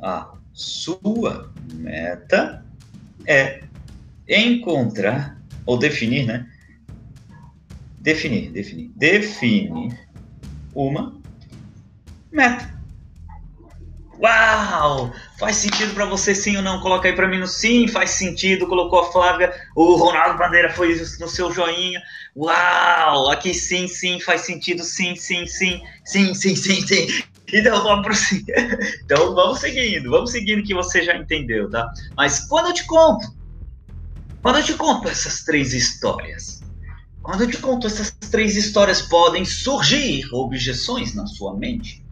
[0.03, 2.65] A sua meta
[3.27, 3.63] é
[4.29, 6.51] encontrar ou definir, né?
[8.01, 10.09] Definir, definir, definir
[10.75, 11.21] uma
[12.33, 12.80] meta.
[14.23, 15.13] Uau!
[15.39, 16.81] Faz sentido para você sim ou não?
[16.81, 18.67] Coloca aí para mim no sim, faz sentido.
[18.67, 22.01] Colocou a Flávia, o Ronaldo Bandeira foi no seu joinha.
[22.37, 23.31] Uau!
[23.31, 27.07] Aqui sim, sim, faz sentido, sim, sim, sim, sim, sim, sim, sim.
[27.53, 28.55] Então vamos prosseguir.
[29.05, 31.89] Então vamos seguindo, vamos seguindo que você já entendeu, tá?
[32.17, 33.27] Mas quando eu te conto,
[34.43, 36.63] quando eu te conto essas três histórias,
[37.23, 42.05] quando eu te conto essas três histórias, podem surgir objeções na sua mente.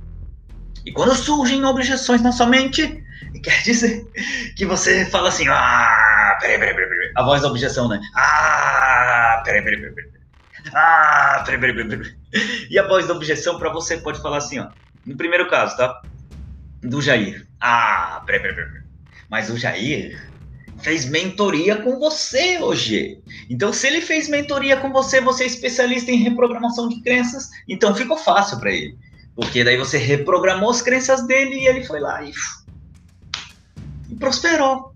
[0.88, 3.05] E quando surgem objeções na sua mente,
[3.44, 4.11] quer dizer
[4.57, 7.12] que você fala assim, ah, peraí, peraí, peraí, peraí.
[7.14, 8.01] A voz da objeção, né?
[8.16, 9.94] Ah, peraí, peraí, peraí.
[9.94, 10.11] peraí.
[10.74, 11.98] Ah, peraí, peraí, peraí.
[11.98, 12.66] peraí.
[12.70, 14.68] E a voz da objeção para você pode falar assim, ó.
[15.05, 15.94] No primeiro caso, tá?
[16.81, 17.46] Do Jair.
[17.61, 18.83] Ah, peraí, peraí, peraí.
[19.29, 20.18] Mas o Jair
[20.81, 23.20] fez mentoria com você hoje.
[23.51, 27.94] Então, se ele fez mentoria com você, você é especialista em reprogramação de crenças, então
[27.94, 28.96] ficou fácil para ele.
[29.38, 32.33] Porque daí você reprogramou as crenças dele e ele foi lá e,
[34.11, 34.92] e prosperou.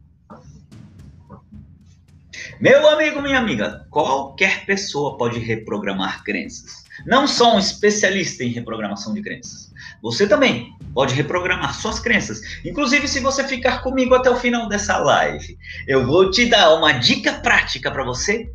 [2.61, 6.83] Meu amigo, minha amiga, qualquer pessoa pode reprogramar crenças.
[7.07, 9.73] Não só um especialista em reprogramação de crenças.
[10.03, 12.41] Você também pode reprogramar suas crenças.
[12.65, 16.91] Inclusive, se você ficar comigo até o final dessa live, eu vou te dar uma
[16.91, 18.53] dica prática para você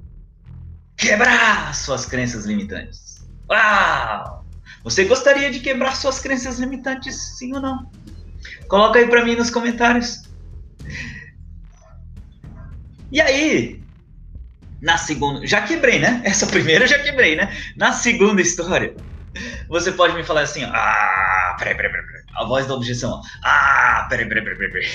[0.98, 3.26] quebrar suas crenças limitantes.
[3.50, 4.47] Uau!
[4.88, 7.92] Você gostaria de quebrar suas crenças limitantes, sim ou não?
[8.70, 10.22] Coloca aí para mim nos comentários.
[13.12, 13.84] E aí,
[14.82, 16.22] na segunda, já quebrei, né?
[16.24, 17.54] Essa primeira já quebrei, né?
[17.76, 18.96] Na segunda história,
[19.68, 22.24] você pode me falar assim, ah, peraí, peraí, peraí, peraí.
[22.38, 23.22] a voz da objeção, ó.
[23.44, 24.88] ah, peraí, peraí, peraí, peraí,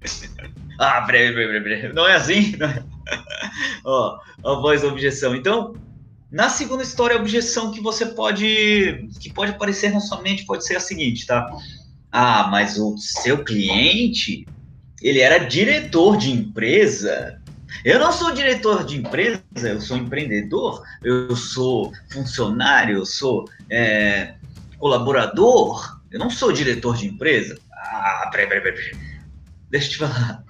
[0.80, 2.56] ah, peraí, peraí, peraí, não é assim?
[2.56, 2.82] Não é?
[3.84, 5.36] ó, a voz da objeção.
[5.36, 5.74] Então,
[6.36, 10.66] na segunda história, a objeção que você pode que pode aparecer na sua mente pode
[10.66, 11.48] ser a seguinte, tá?
[12.12, 14.46] Ah, mas o seu cliente,
[15.00, 17.40] ele era diretor de empresa.
[17.82, 24.34] Eu não sou diretor de empresa, eu sou empreendedor, eu sou funcionário, eu sou é,
[24.78, 27.58] colaborador, eu não sou diretor de empresa.
[27.72, 28.92] Ah, peraí, peraí, peraí.
[29.70, 30.44] Deixa eu te falar.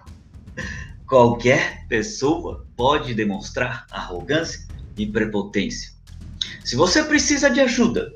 [1.07, 4.66] Qualquer pessoa pode demonstrar arrogância
[4.97, 5.91] e prepotência.
[6.65, 8.13] Se você precisa de ajuda,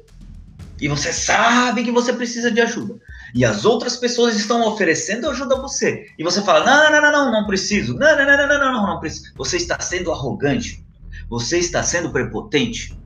[0.80, 2.98] e você sabe que você precisa de ajuda,
[3.34, 7.12] e as outras pessoas estão oferecendo ajuda a você, e você fala: não, não, não,
[7.12, 9.32] não, não preciso, não, não, não, não, não, não, não preciso.
[9.36, 10.84] Você está sendo arrogante,
[11.28, 12.98] você está sendo prepotente.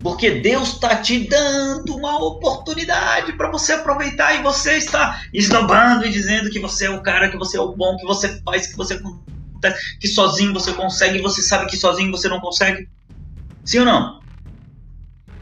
[0.00, 6.10] Porque Deus está te dando uma oportunidade para você aproveitar e você está esnobando e
[6.10, 8.78] dizendo que você é o cara, que você é o bom, que você faz, que
[8.78, 8.98] você
[10.00, 12.88] que sozinho você consegue e você sabe que sozinho você não consegue?
[13.64, 14.20] Sim ou não?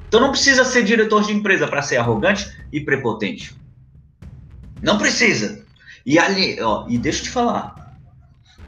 [0.09, 3.55] Então não precisa ser diretor de empresa para ser arrogante e prepotente.
[4.83, 5.65] Não precisa.
[6.05, 7.97] E ali, ó, e deixa eu te falar.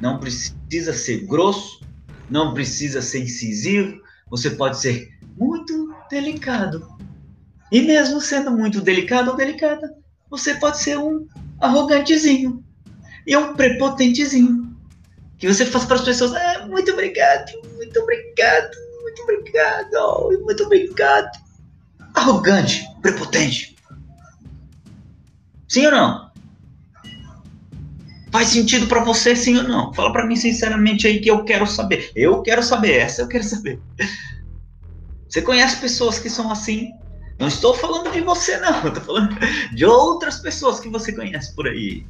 [0.00, 1.80] Não precisa ser grosso,
[2.28, 6.86] não precisa ser incisivo, você pode ser muito delicado.
[7.72, 9.94] E mesmo sendo muito delicado ou delicada,
[10.28, 11.26] você pode ser um
[11.60, 12.62] arrogantezinho
[13.26, 14.69] e um prepotentezinho
[15.40, 21.30] que você faz para as pessoas, ah, muito obrigado, muito obrigado, muito obrigado, muito obrigado.
[22.14, 23.74] Arrogante, prepotente.
[25.66, 26.30] Sim ou não?
[28.30, 29.94] Faz sentido para você sim ou não?
[29.94, 32.12] Fala para mim sinceramente aí que eu quero saber.
[32.14, 33.80] Eu quero saber, essa eu quero saber.
[35.26, 36.92] Você conhece pessoas que são assim?
[37.38, 39.34] Não estou falando de você não, estou falando
[39.74, 42.06] de outras pessoas que você conhece por aí.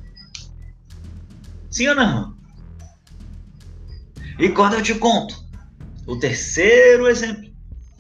[1.71, 2.40] Sim ou não?
[4.39, 5.35] E quando eu te conto
[6.07, 7.51] o terceiro exemplo,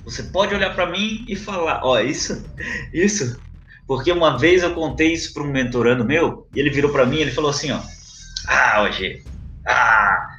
[0.05, 2.45] você pode olhar para mim e falar, ó, isso,
[2.93, 3.41] isso,
[3.87, 7.17] porque uma vez eu contei isso para um mentorando meu e ele virou para mim
[7.17, 7.81] e ele falou assim, ó,
[8.49, 9.23] ah, hoje,
[9.67, 10.39] ah,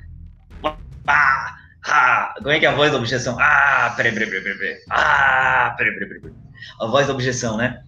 [1.07, 3.37] ah, ah, como é que é a voz da objeção?
[3.39, 6.33] Ah, peraí, peraí, peraí, peraí, ah, peraí, peraí, peraí,
[6.79, 7.83] a voz da objeção, né?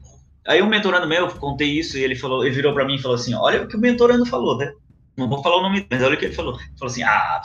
[0.45, 3.15] Aí um mentorando meu, contei isso e ele falou, ele virou para mim e falou
[3.15, 4.73] assim, olha o que o mentorando falou, né?
[5.15, 6.59] Não vou falar o nome, mas olha o que ele falou.
[6.59, 7.41] Ele falou assim, ah,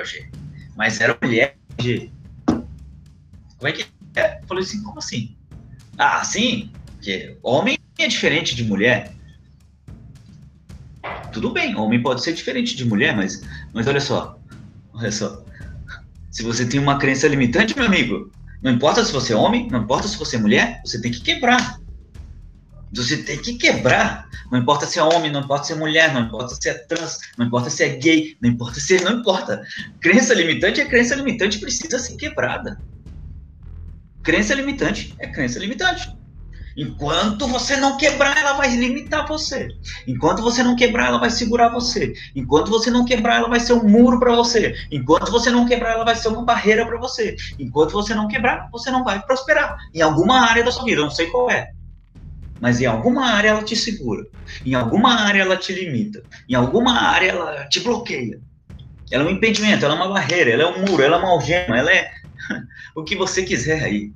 [0.00, 0.30] hoje,
[0.76, 2.12] mas era mulher, hoje.
[2.46, 3.86] Como é que
[4.16, 4.38] é?
[4.40, 5.36] Eu falei assim, como assim?
[5.98, 9.12] Ah, sim, que homem é diferente de mulher.
[11.32, 14.38] Tudo bem, homem pode ser diferente de mulher, mas, mas olha só,
[14.92, 15.44] olha só.
[16.30, 18.30] Se você tem uma crença limitante, meu amigo,
[18.62, 21.20] não importa se você é homem, não importa se você é mulher, você tem que
[21.20, 21.80] quebrar.
[22.94, 24.28] Você tem que quebrar.
[24.50, 27.18] Não importa se é homem, não importa se é mulher, não importa se é trans,
[27.38, 29.62] não importa se é gay, não importa se é, não importa.
[30.00, 32.78] Crença limitante é crença limitante, precisa ser quebrada.
[34.22, 36.12] Crença limitante é crença limitante.
[36.76, 39.68] Enquanto você não quebrar, ela vai limitar você.
[40.06, 42.12] Enquanto você não quebrar, ela vai segurar você.
[42.34, 44.74] Enquanto você não quebrar, ela vai ser um muro para você.
[44.90, 47.36] Enquanto você não quebrar, ela vai ser uma barreira para você.
[47.58, 51.10] Enquanto você não quebrar, você não vai prosperar em alguma área da sua vida, não
[51.10, 51.72] sei qual é.
[52.62, 54.24] Mas em alguma área ela te segura.
[54.64, 56.24] Em alguma área ela te limita.
[56.48, 58.40] Em alguma área ela te bloqueia.
[59.10, 61.30] Ela é um impedimento, ela é uma barreira, ela é um muro, ela é uma
[61.30, 62.08] algema, ela é
[62.94, 64.12] o que você quiser aí.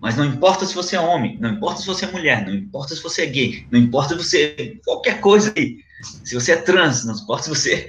[0.00, 2.94] Mas não importa se você é homem, não importa se você é mulher, não importa
[2.94, 5.76] se você é gay, não importa se você é qualquer coisa aí.
[6.24, 7.88] Se você é trans, não importa se você é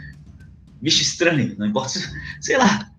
[0.82, 2.06] bicho estranho, não importa se,
[2.42, 2.90] sei lá.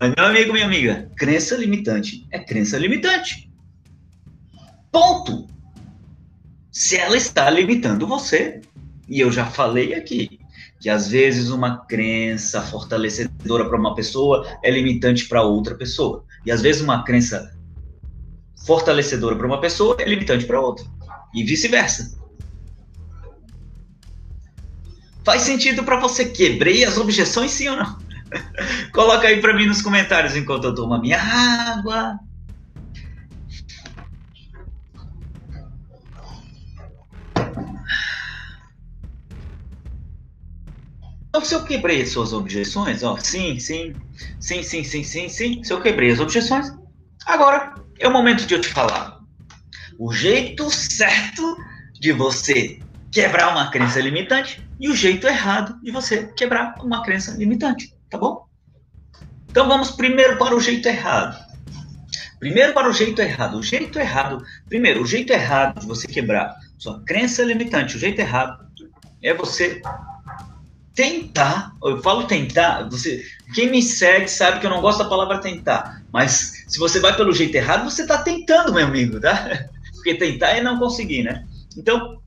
[0.00, 3.51] Mas, meu amigo, minha amiga, crença limitante é crença limitante.
[4.92, 5.48] Ponto.
[6.70, 8.60] Se ela está limitando você,
[9.08, 10.38] e eu já falei aqui,
[10.78, 16.24] que às vezes uma crença fortalecedora para uma pessoa é limitante para outra pessoa.
[16.44, 17.56] E às vezes uma crença
[18.66, 20.84] fortalecedora para uma pessoa é limitante para outra.
[21.34, 22.20] E vice-versa.
[25.24, 27.98] Faz sentido para você quebrei as objeções, sim ou não?
[28.92, 32.18] Coloca aí para mim nos comentários enquanto eu tomo a minha água.
[41.34, 43.94] Então, se eu quebrei as suas objeções, ó, sim, sim,
[44.38, 46.70] sim, sim, sim, sim, sim, se eu quebrei as objeções,
[47.24, 49.18] agora é o momento de eu te falar.
[49.98, 51.56] O jeito certo
[51.98, 52.78] de você
[53.10, 58.18] quebrar uma crença limitante e o jeito errado de você quebrar uma crença limitante, tá
[58.18, 58.44] bom?
[59.48, 61.42] Então vamos primeiro para o jeito errado.
[62.38, 63.56] Primeiro para o jeito errado.
[63.56, 68.20] O jeito errado, primeiro, o jeito errado de você quebrar sua crença limitante, o jeito
[68.20, 68.66] errado
[69.22, 69.80] é você
[70.94, 73.24] tentar, eu falo tentar, você,
[73.54, 77.16] quem me segue sabe que eu não gosto da palavra tentar, mas se você vai
[77.16, 79.68] pelo jeito errado, você está tentando, meu amigo, tá?
[79.94, 81.46] Porque tentar é não conseguir, né?
[81.76, 82.20] Então,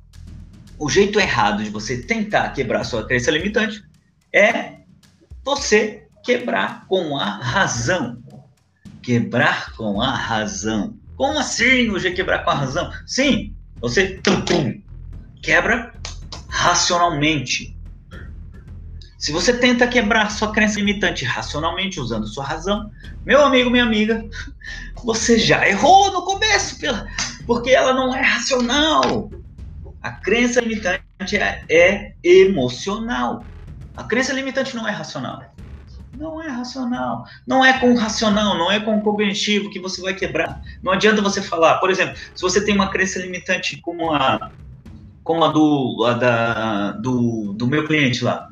[0.80, 3.84] o jeito errado de você tentar quebrar sua crença limitante
[4.34, 4.78] é
[5.43, 8.23] você quebrar com a razão.
[9.01, 10.97] Quebrar com a razão.
[11.15, 12.91] Como assim jeito quebrar com a razão?
[13.06, 14.82] Sim, você tum, tum,
[15.41, 15.93] quebra
[16.49, 17.74] racionalmente
[19.25, 22.91] se você tenta quebrar sua crença limitante racionalmente, usando sua razão,
[23.25, 24.23] meu amigo, minha amiga,
[25.03, 26.77] você já errou no começo,
[27.47, 29.31] porque ela não é racional.
[29.99, 31.01] A crença limitante
[31.38, 33.43] é, é emocional.
[33.97, 35.41] A crença limitante não é racional.
[36.15, 37.25] Não é racional.
[37.47, 40.61] Não é com o racional, não é com o cognitivo que você vai quebrar.
[40.83, 44.51] Não adianta você falar, por exemplo, se você tem uma crença limitante como a,
[45.23, 48.51] como a do, a da, do, do meu cliente lá,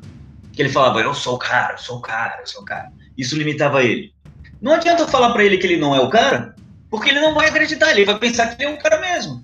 [0.54, 2.92] que ele falava, eu sou o cara, eu sou o cara, eu sou o cara.
[3.16, 4.14] Isso limitava ele.
[4.60, 6.54] Não adianta falar para ele que ele não é o cara,
[6.90, 9.42] porque ele não vai acreditar, ele vai pensar que ele é um cara mesmo.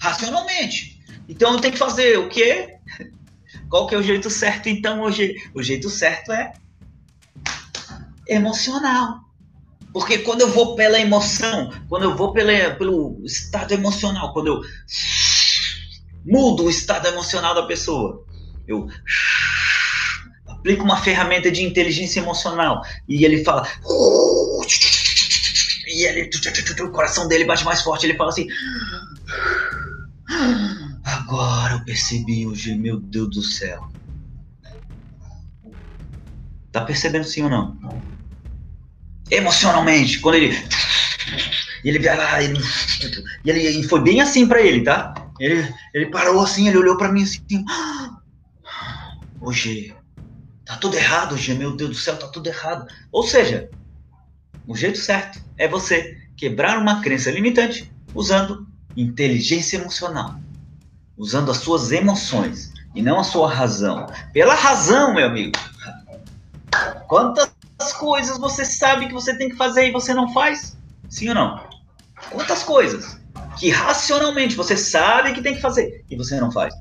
[0.00, 1.02] Racionalmente.
[1.28, 2.76] Então eu tenho que fazer o quê?
[3.68, 5.34] Qual que é o jeito certo então hoje?
[5.54, 6.52] O jeito certo é
[8.28, 9.20] emocional.
[9.92, 14.60] Porque quando eu vou pela emoção, quando eu vou pela, pelo estado emocional, quando eu
[16.24, 18.24] mudo o estado emocional da pessoa,
[18.66, 18.86] eu
[20.68, 23.66] aplica uma ferramenta de inteligência emocional e ele fala.
[25.86, 26.30] E ele,
[26.82, 28.04] o coração dele bate mais forte.
[28.04, 28.46] Ele fala assim:
[31.02, 33.80] Agora eu percebi hoje, meu Deus do céu.
[36.70, 37.78] Tá percebendo sim ou não?
[39.30, 40.54] Emocionalmente, quando ele.
[41.84, 42.58] Ele vai lá, ele,
[43.44, 45.14] e ele e foi bem assim para ele, tá?
[45.38, 47.64] Ele, ele parou assim, ele olhou para mim assim.
[49.40, 50.07] Hoje, tá
[50.78, 52.86] tudo errado, hoje, meu Deus do céu, tá tudo errado.
[53.12, 53.70] Ou seja,
[54.66, 60.38] o jeito certo é você quebrar uma crença limitante usando inteligência emocional,
[61.16, 64.06] usando as suas emoções e não a sua razão.
[64.32, 65.52] Pela razão, meu amigo.
[67.06, 67.52] Quantas
[67.98, 70.76] coisas você sabe que você tem que fazer e você não faz?
[71.08, 71.64] Sim ou não?
[72.30, 73.18] Quantas coisas
[73.58, 76.74] que racionalmente você sabe que tem que fazer e você não faz?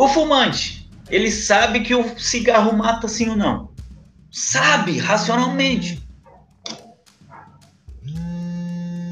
[0.00, 3.70] O fumante, ele sabe que o cigarro mata sim ou não?
[4.30, 6.02] Sabe racionalmente.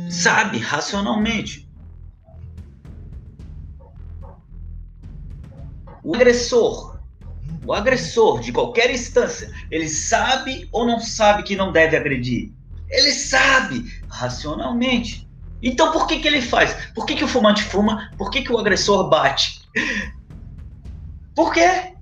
[0.09, 1.71] Sabe racionalmente.
[6.03, 6.99] O agressor,
[7.67, 12.51] o agressor de qualquer instância, ele sabe ou não sabe que não deve agredir?
[12.89, 15.29] Ele sabe racionalmente.
[15.63, 16.75] Então por que, que ele faz?
[16.95, 18.11] Por que, que o fumante fuma?
[18.17, 19.61] Por que, que o agressor bate?
[21.39, 21.95] Por quê?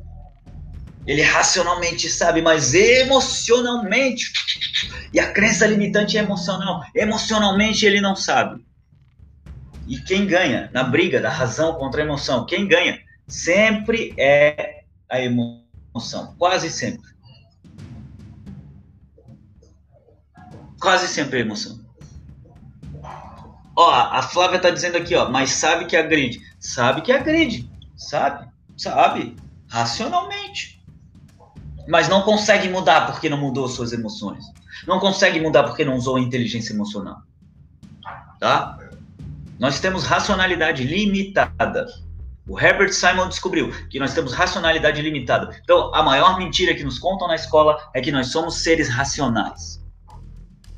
[1.07, 4.33] Ele racionalmente sabe, mas emocionalmente.
[5.12, 6.83] E a crença limitante é emocional.
[6.94, 8.64] Emocionalmente ele não sabe.
[9.87, 12.46] E quem ganha na briga da razão contra a emoção?
[12.46, 16.35] Quem ganha sempre é a emoção.
[16.38, 17.07] Quase sempre.
[20.81, 21.79] Quase sempre é a emoção.
[23.77, 26.40] Ó, a Flávia tá dizendo aqui, ó, mas sabe que agride.
[26.59, 27.68] Sabe que agride.
[27.94, 28.56] Sabe?
[28.77, 29.37] Sabe?
[29.69, 30.77] Racionalmente
[31.87, 34.45] mas não consegue mudar porque não mudou suas emoções.
[34.87, 37.23] Não consegue mudar porque não usou a inteligência emocional.
[38.41, 38.79] Tá?
[39.59, 41.87] Nós temos racionalidade limitada.
[42.49, 45.59] O Herbert Simon descobriu que nós temos racionalidade limitada.
[45.62, 49.83] Então, a maior mentira que nos contam na escola é que nós somos seres racionais.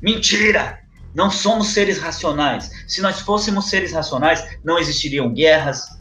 [0.01, 0.79] Mentira!
[1.13, 2.71] Não somos seres racionais.
[2.87, 5.98] Se nós fôssemos seres racionais, não existiriam guerras,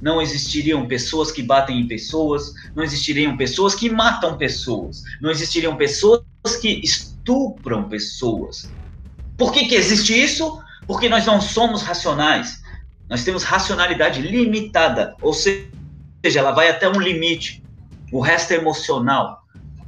[0.00, 5.76] não existiriam pessoas que batem em pessoas, não existiriam pessoas que matam pessoas, não existiriam
[5.76, 6.22] pessoas
[6.60, 8.72] que estupram pessoas.
[9.36, 10.62] Por que, que existe isso?
[10.86, 12.62] Porque nós não somos racionais.
[13.08, 15.68] Nós temos racionalidade limitada, ou seja,
[16.36, 17.62] ela vai até um limite.
[18.12, 19.42] O resto é emocional,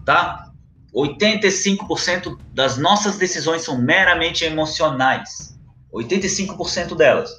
[0.04, 0.50] tá?
[0.94, 5.58] 85% das nossas decisões são meramente emocionais.
[5.92, 7.30] 85% delas,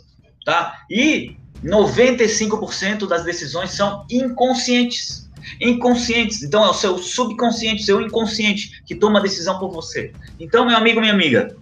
[0.45, 0.83] tá?
[0.89, 5.29] E 95% das decisões são inconscientes.
[5.59, 6.43] Inconscientes.
[6.43, 10.13] Então é o seu subconsciente, seu inconsciente que toma a decisão por você.
[10.39, 11.55] Então, meu amigo, minha amiga,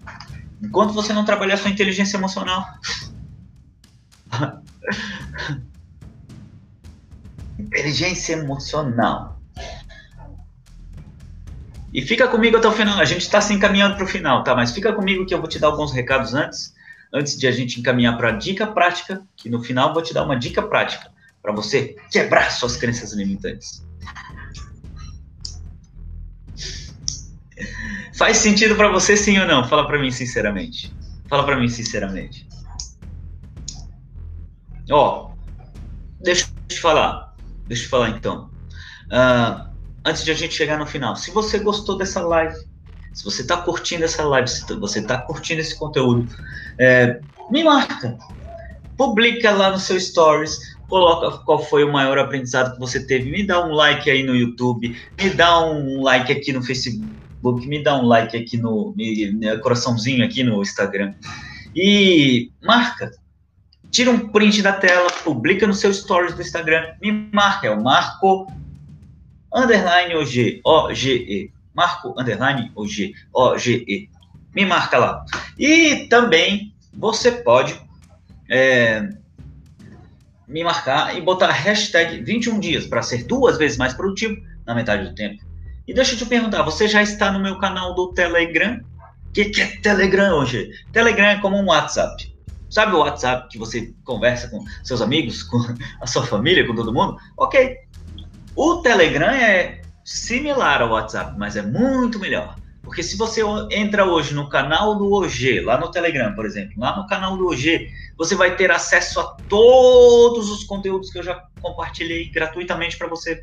[0.62, 2.66] enquanto você não trabalhar sua inteligência emocional,
[7.60, 9.38] inteligência emocional.
[11.92, 13.00] E fica comigo até o final.
[13.00, 14.56] A gente está se encaminhando para o final, tá?
[14.56, 16.78] Mas fica comigo que eu vou te dar alguns recados antes
[17.14, 20.24] antes de a gente encaminhar para a dica prática, que no final vou te dar
[20.24, 23.86] uma dica prática para você quebrar suas crenças limitantes.
[28.18, 29.64] Faz sentido para você sim ou não?
[29.64, 30.94] Fala para mim sinceramente.
[31.28, 32.48] Fala para mim sinceramente.
[34.92, 35.32] Ó,
[36.20, 37.36] deixa eu te falar.
[37.68, 38.50] Deixa eu te falar então.
[39.06, 39.70] Uh,
[40.04, 42.58] antes de a gente chegar no final, se você gostou dessa live,
[43.20, 46.26] se você está curtindo essa live, se você está curtindo esse conteúdo,
[46.80, 47.20] é,
[47.52, 48.18] me marca.
[48.96, 53.30] Publica lá no seu stories, coloca qual foi o maior aprendizado que você teve.
[53.30, 57.84] Me dá um like aí no YouTube, me dá um like aqui no Facebook, me
[57.84, 61.14] dá um like aqui no me, coraçãozinho aqui no Instagram.
[61.76, 63.12] E marca.
[63.92, 67.84] Tira um print da tela, publica no seu stories do Instagram, me marca, é o
[67.84, 68.48] Marco
[69.54, 71.59] underline OG, O-G-E.
[71.74, 74.10] Marco underline OG, O-G-E.
[74.56, 75.26] Me marca lá.
[75.58, 77.80] E também você pode
[78.50, 79.08] é,
[80.48, 85.08] me marcar e botar hashtag 21 dias para ser duas vezes mais produtivo na metade
[85.08, 85.44] do tempo.
[85.88, 88.80] E deixa eu te perguntar, você já está no meu canal do Telegram?
[89.28, 90.72] O que, que é Telegram hoje?
[90.92, 92.36] Telegram é como um WhatsApp.
[92.70, 95.58] Sabe o WhatsApp que você conversa com seus amigos, com
[96.02, 97.18] a sua família, com todo mundo?
[97.38, 97.78] Ok.
[98.56, 99.79] O Telegram é
[100.10, 102.56] similar ao WhatsApp, mas é muito melhor.
[102.82, 106.98] Porque se você entra hoje no canal do OG, lá no Telegram, por exemplo, lá
[106.98, 107.88] no canal do OG,
[108.18, 113.40] você vai ter acesso a todos os conteúdos que eu já compartilhei gratuitamente para você.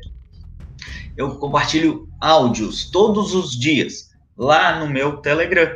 [1.15, 5.73] Eu compartilho áudios todos os dias lá no meu Telegram.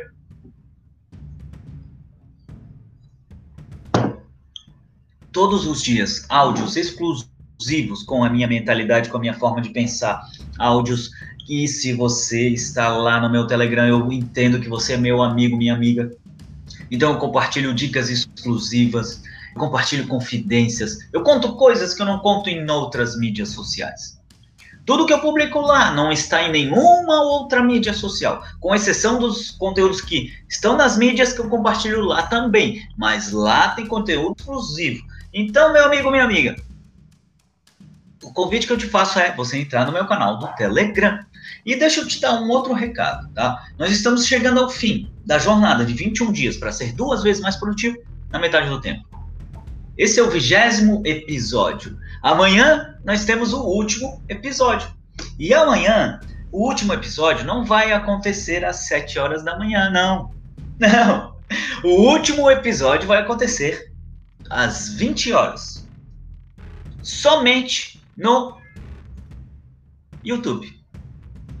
[5.32, 10.20] todos os dias áudios exclusivos com a minha mentalidade, com a minha forma de pensar,
[10.62, 11.10] áudios
[11.48, 15.56] e se você está lá no meu Telegram, eu entendo que você é meu amigo,
[15.56, 16.10] minha amiga.
[16.90, 19.22] Então eu compartilho dicas exclusivas,
[19.54, 24.20] compartilho confidências, eu conto coisas que eu não conto em outras mídias sociais.
[24.84, 29.50] Tudo que eu publico lá não está em nenhuma outra mídia social, com exceção dos
[29.52, 35.04] conteúdos que estão nas mídias que eu compartilho lá também, mas lá tem conteúdo exclusivo.
[35.32, 36.56] Então, meu amigo, minha amiga,
[38.22, 41.18] o convite que eu te faço é você entrar no meu canal do Telegram.
[41.66, 43.64] E deixa eu te dar um outro recado, tá?
[43.78, 47.56] Nós estamos chegando ao fim da jornada de 21 dias para ser duas vezes mais
[47.56, 47.98] produtivo
[48.30, 49.04] na metade do tempo.
[49.98, 51.98] Esse é o vigésimo episódio.
[52.22, 54.88] Amanhã nós temos o último episódio.
[55.38, 56.20] E amanhã,
[56.50, 60.30] o último episódio não vai acontecer às 7 horas da manhã, não.
[60.78, 61.36] Não.
[61.84, 63.92] O último episódio vai acontecer
[64.48, 65.86] às 20 horas.
[67.02, 68.60] Somente no
[70.24, 70.82] YouTube.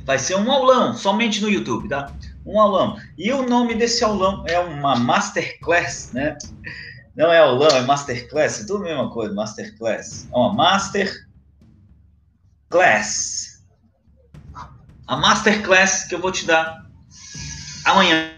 [0.04, 2.12] Vai ser um aulão, somente no YouTube, tá?
[2.44, 2.98] Um aulão.
[3.16, 6.36] E o nome desse aulão é uma masterclass, né?
[7.14, 10.26] Não é aulão, é masterclass, é tudo a mesma coisa, masterclass.
[10.32, 11.22] É uma masterclass.
[15.06, 16.84] A masterclass que eu vou te dar
[17.84, 18.30] amanhã,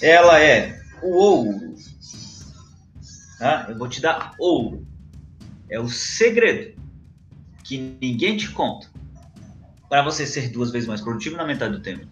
[0.00, 1.74] ela é o ouro.
[3.38, 3.66] Tá?
[3.68, 4.86] Eu vou te dar ouro.
[5.68, 6.81] É o segredo
[7.72, 8.88] que ninguém te conta
[9.88, 12.06] para você ser duas vezes mais produtivo na metade do tempo.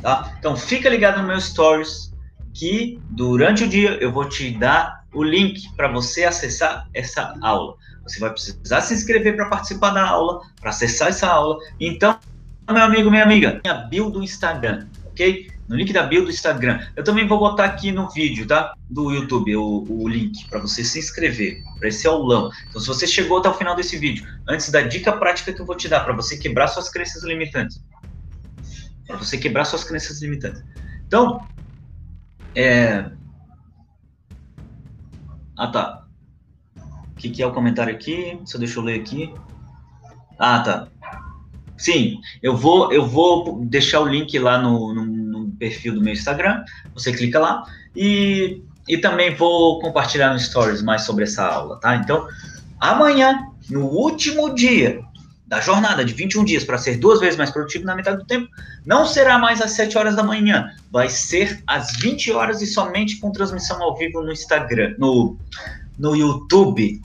[0.00, 0.34] Tá?
[0.38, 2.12] Então fica ligado no meu stories
[2.54, 7.76] que durante o dia eu vou te dar o link para você acessar essa aula.
[8.04, 11.58] Você vai precisar se inscrever para participar da aula, para acessar essa aula.
[11.80, 12.18] Então,
[12.70, 15.51] meu amigo, minha amiga, minha bio do Instagram, ok?
[15.68, 16.86] No link da bio do Instagram.
[16.96, 18.74] Eu também vou botar aqui no vídeo, tá?
[18.90, 22.50] Do YouTube, o, o link para você se inscrever para esse aulão.
[22.68, 25.66] Então, se você chegou até o final desse vídeo, antes da dica prática que eu
[25.66, 27.82] vou te dar para você quebrar suas crenças limitantes,
[29.06, 30.62] para você quebrar suas crenças limitantes.
[31.06, 31.46] Então,
[32.54, 33.10] é...
[35.56, 36.06] Ah, tá.
[36.76, 38.40] O que, que é o comentário aqui?
[38.44, 39.32] Só deixa eu ler aqui.
[40.38, 40.88] Ah, tá.
[41.82, 46.12] Sim, eu vou, eu vou deixar o link lá no, no, no perfil do meu
[46.12, 46.62] Instagram.
[46.94, 47.64] Você clica lá
[47.96, 51.96] e, e também vou compartilhar no Stories mais sobre essa aula, tá?
[51.96, 52.28] Então,
[52.78, 55.00] amanhã, no último dia
[55.44, 58.48] da jornada de 21 dias para ser duas vezes mais produtivo na metade do tempo,
[58.86, 63.18] não será mais às 7 horas da manhã, vai ser às 20 horas e somente
[63.18, 65.36] com transmissão ao vivo no Instagram, no,
[65.98, 67.02] no YouTube.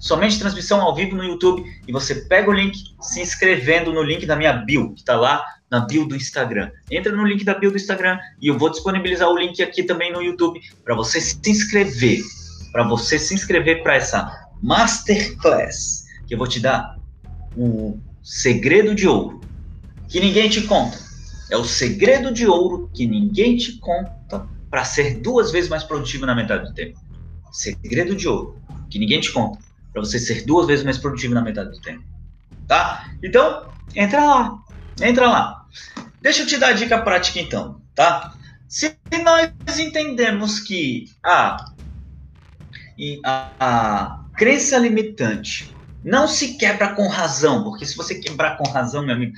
[0.00, 4.24] Somente transmissão ao vivo no YouTube e você pega o link se inscrevendo no link
[4.24, 6.70] da minha bio, que está lá na bio do Instagram.
[6.90, 10.10] Entra no link da bio do Instagram e eu vou disponibilizar o link aqui também
[10.10, 12.22] no YouTube para você se inscrever,
[12.72, 16.96] para você se inscrever para essa masterclass que eu vou te dar
[17.54, 19.42] o segredo de ouro
[20.08, 20.98] que ninguém te conta.
[21.50, 26.24] É o segredo de ouro que ninguém te conta para ser duas vezes mais produtivo
[26.24, 26.98] na metade do tempo.
[27.52, 31.42] Segredo de ouro que ninguém te conta para você ser duas vezes mais produtivo na
[31.42, 32.04] metade do tempo.
[32.66, 33.10] Tá?
[33.22, 34.58] Então, entra lá.
[35.00, 35.66] Entra lá.
[36.20, 38.34] Deixa eu te dar a dica prática então, tá?
[38.68, 41.72] Se nós entendemos que a,
[43.24, 45.74] a, a crença limitante
[46.04, 49.32] não se quebra com razão, porque se você quebrar com razão, meu amigo,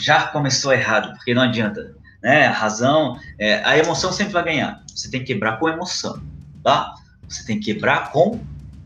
[0.00, 1.94] já começou errado, porque não adianta.
[2.22, 2.46] Né?
[2.46, 4.82] A razão, é, a emoção sempre vai ganhar.
[4.94, 6.20] Você tem que quebrar com emoção,
[6.64, 6.94] tá?
[7.28, 8.40] Você tem que quebrar com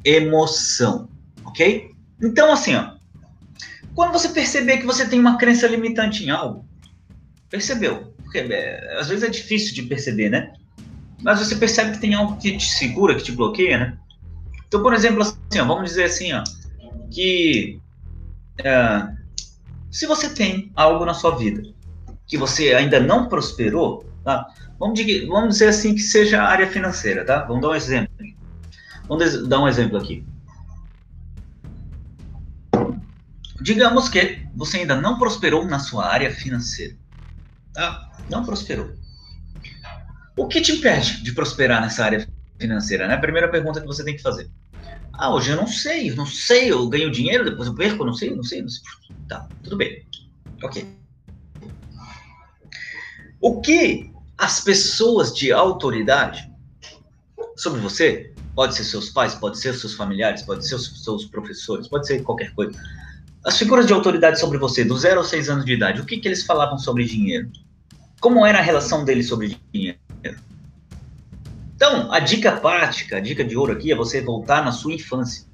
[0.04, 1.08] emoção,
[1.44, 1.90] ok?
[2.20, 2.92] Então, assim, ó,
[3.94, 6.64] quando você perceber que você tem uma crença limitante em algo,
[7.48, 8.14] percebeu?
[8.22, 10.52] Porque é, às vezes é difícil de perceber, né?
[11.22, 13.98] Mas você percebe que tem algo que te segura, que te bloqueia, né?
[14.66, 16.42] Então, por exemplo, assim, ó, vamos dizer assim, ó,
[17.10, 17.78] que
[18.64, 19.06] é,
[19.90, 21.62] se você tem algo na sua vida
[22.26, 24.46] que você ainda não prosperou, tá?
[24.78, 27.44] Vamos, dizer, vamos dizer assim que seja a área financeira, tá?
[27.44, 28.10] Vamos dar um exemplo.
[29.12, 30.24] Vamos dar um exemplo aqui.
[33.60, 36.96] Digamos que você ainda não prosperou na sua área financeira,
[37.74, 38.10] tá?
[38.30, 38.94] Não prosperou.
[40.34, 42.26] O que te impede de prosperar nessa área
[42.58, 43.06] financeira?
[43.06, 43.12] Né?
[43.12, 44.50] A primeira pergunta que você tem que fazer.
[45.12, 48.14] Ah, hoje eu não sei, eu não sei, eu ganho dinheiro, depois eu perco, não
[48.14, 48.82] sei, não sei, não sei.
[49.28, 50.06] Tá, tudo bem.
[50.62, 50.88] Ok.
[53.42, 56.50] O que as pessoas de autoridade
[57.56, 62.06] sobre você, pode ser seus pais, pode ser seus familiares, pode ser seus professores, pode
[62.06, 62.78] ser qualquer coisa.
[63.44, 66.18] As figuras de autoridade sobre você, do 0 aos 6 anos de idade, o que,
[66.18, 67.50] que eles falavam sobre dinheiro?
[68.20, 69.98] Como era a relação deles sobre dinheiro?
[71.74, 75.44] Então, a dica prática, a dica de ouro aqui é você voltar na sua infância,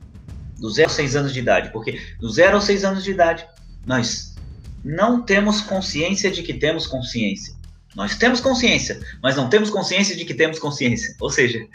[0.59, 3.46] do 0 aos 6 anos de idade, porque do 0 aos 6 anos de idade,
[3.86, 4.36] nós
[4.84, 7.55] não temos consciência de que temos consciência.
[7.99, 11.16] Nós temos consciência, mas não temos consciência de que temos consciência.
[11.20, 11.66] Ou seja,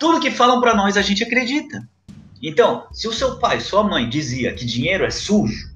[0.00, 1.86] tudo que falam para nós a gente acredita.
[2.42, 5.68] Então, se o seu pai, sua mãe dizia que dinheiro é sujo,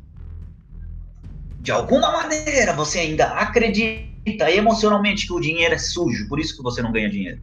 [1.60, 6.62] de alguma maneira você ainda acredita emocionalmente que o dinheiro é sujo, por isso que
[6.62, 7.42] você não ganha dinheiro.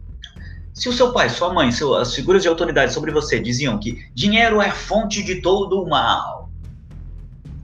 [0.74, 4.04] Se o seu pai, sua mãe, seu, as figuras de autoridade sobre você diziam que
[4.12, 6.41] dinheiro é fonte de todo o mal,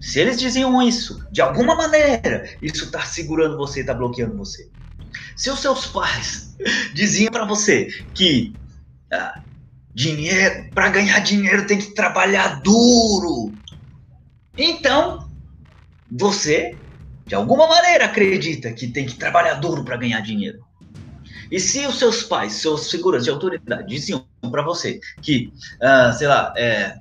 [0.01, 4.71] se eles diziam isso, de alguma maneira, isso está segurando você, está bloqueando você.
[5.37, 6.55] Se os seus pais
[6.95, 8.55] diziam para você que
[9.13, 9.35] ah,
[9.95, 13.57] dinheiro, para ganhar dinheiro tem que trabalhar duro,
[14.57, 15.29] então
[16.11, 16.79] você,
[17.27, 20.59] de alguma maneira, acredita que tem que trabalhar duro para ganhar dinheiro.
[21.51, 26.29] E se os seus pais, suas figuras de autoridade, diziam para você que, ah, sei
[26.29, 26.97] lá, é,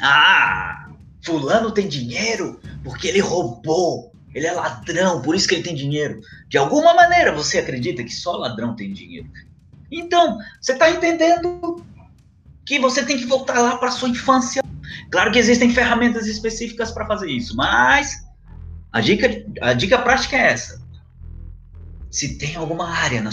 [0.00, 0.85] ah,
[1.26, 6.20] fulano tem dinheiro porque ele roubou, ele é ladrão, por isso que ele tem dinheiro.
[6.48, 9.28] De alguma maneira você acredita que só ladrão tem dinheiro.
[9.90, 11.84] Então, você está entendendo
[12.64, 14.62] que você tem que voltar lá para sua infância.
[15.10, 18.24] Claro que existem ferramentas específicas para fazer isso, mas
[18.92, 19.28] a dica,
[19.60, 20.80] a dica prática é essa.
[22.10, 23.30] Se tem alguma área na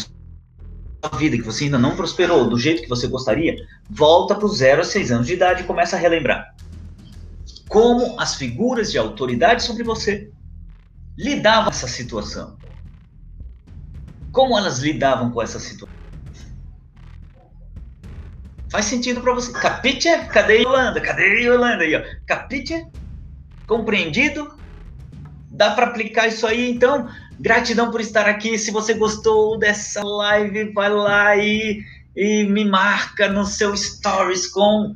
[1.18, 3.56] vida que você ainda não prosperou do jeito que você gostaria,
[3.90, 6.56] volta para os 0 a 6 anos de idade e começa a relembrar.
[7.74, 10.32] Como as figuras de autoridade sobre você
[11.18, 12.56] lidavam com essa situação.
[14.32, 15.92] Como elas lidavam com essa situação.
[18.72, 19.52] Faz sentido para você.
[19.52, 20.08] Capite?
[20.32, 21.02] Cadê Yolanda?
[21.02, 21.94] Cadê Yolanda aí?
[22.28, 22.86] Capite?
[23.66, 24.56] Compreendido?
[25.50, 27.10] Dá para aplicar isso aí, então?
[27.40, 28.56] Gratidão por estar aqui.
[28.56, 31.82] Se você gostou dessa live, vai lá e,
[32.16, 34.94] e me marca no seu stories com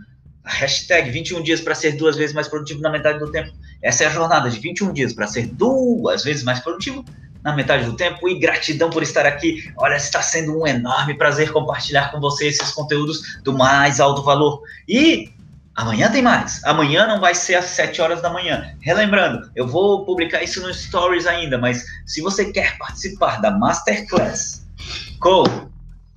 [0.47, 3.51] hashtag 21 dias para ser duas vezes mais produtivo na metade do tempo.
[3.81, 7.03] Essa é a jornada de 21 dias para ser duas vezes mais produtivo
[7.43, 8.27] na metade do tempo.
[8.27, 9.71] E gratidão por estar aqui.
[9.77, 14.61] Olha, está sendo um enorme prazer compartilhar com você esses conteúdos do mais alto valor.
[14.87, 15.29] E
[15.77, 16.63] Amanhã tem mais.
[16.63, 18.73] Amanhã não vai ser às 7 horas da manhã.
[18.81, 24.65] Relembrando, eu vou publicar isso no Stories ainda, mas se você quer participar da Masterclass
[25.19, 25.43] com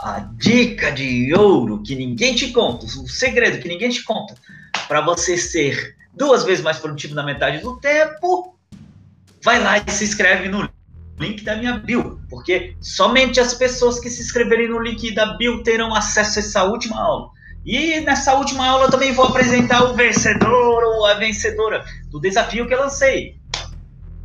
[0.02, 4.34] a dica de ouro que ninguém te conta, o segredo que ninguém te conta,
[4.88, 8.56] para você ser duas vezes mais produtivo na metade do tempo,
[9.42, 10.68] vai lá e se inscreve no
[11.18, 15.62] link da minha bio, porque somente as pessoas que se inscreverem no link da bio
[15.62, 17.30] terão acesso a essa última aula.
[17.64, 22.66] E nessa última aula eu também vou apresentar o vencedor ou a vencedora do desafio
[22.66, 23.36] que eu lancei,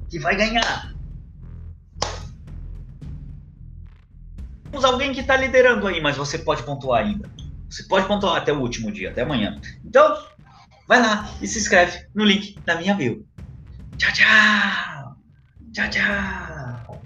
[0.09, 0.94] que vai ganhar.
[4.69, 7.29] Temos alguém que está liderando aí, mas você pode pontuar ainda.
[7.69, 9.59] Você pode pontuar até o último dia, até amanhã.
[9.83, 10.17] Então,
[10.87, 13.25] vai lá e se inscreve no link da minha bio.
[13.97, 15.15] Tchau, tchau!
[15.73, 17.05] Tchau, tchau!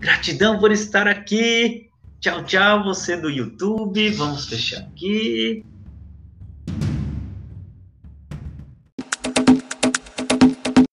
[0.00, 1.90] Gratidão por estar aqui.
[2.20, 4.10] Tchau, tchau, você do YouTube.
[4.10, 5.64] Vamos fechar aqui.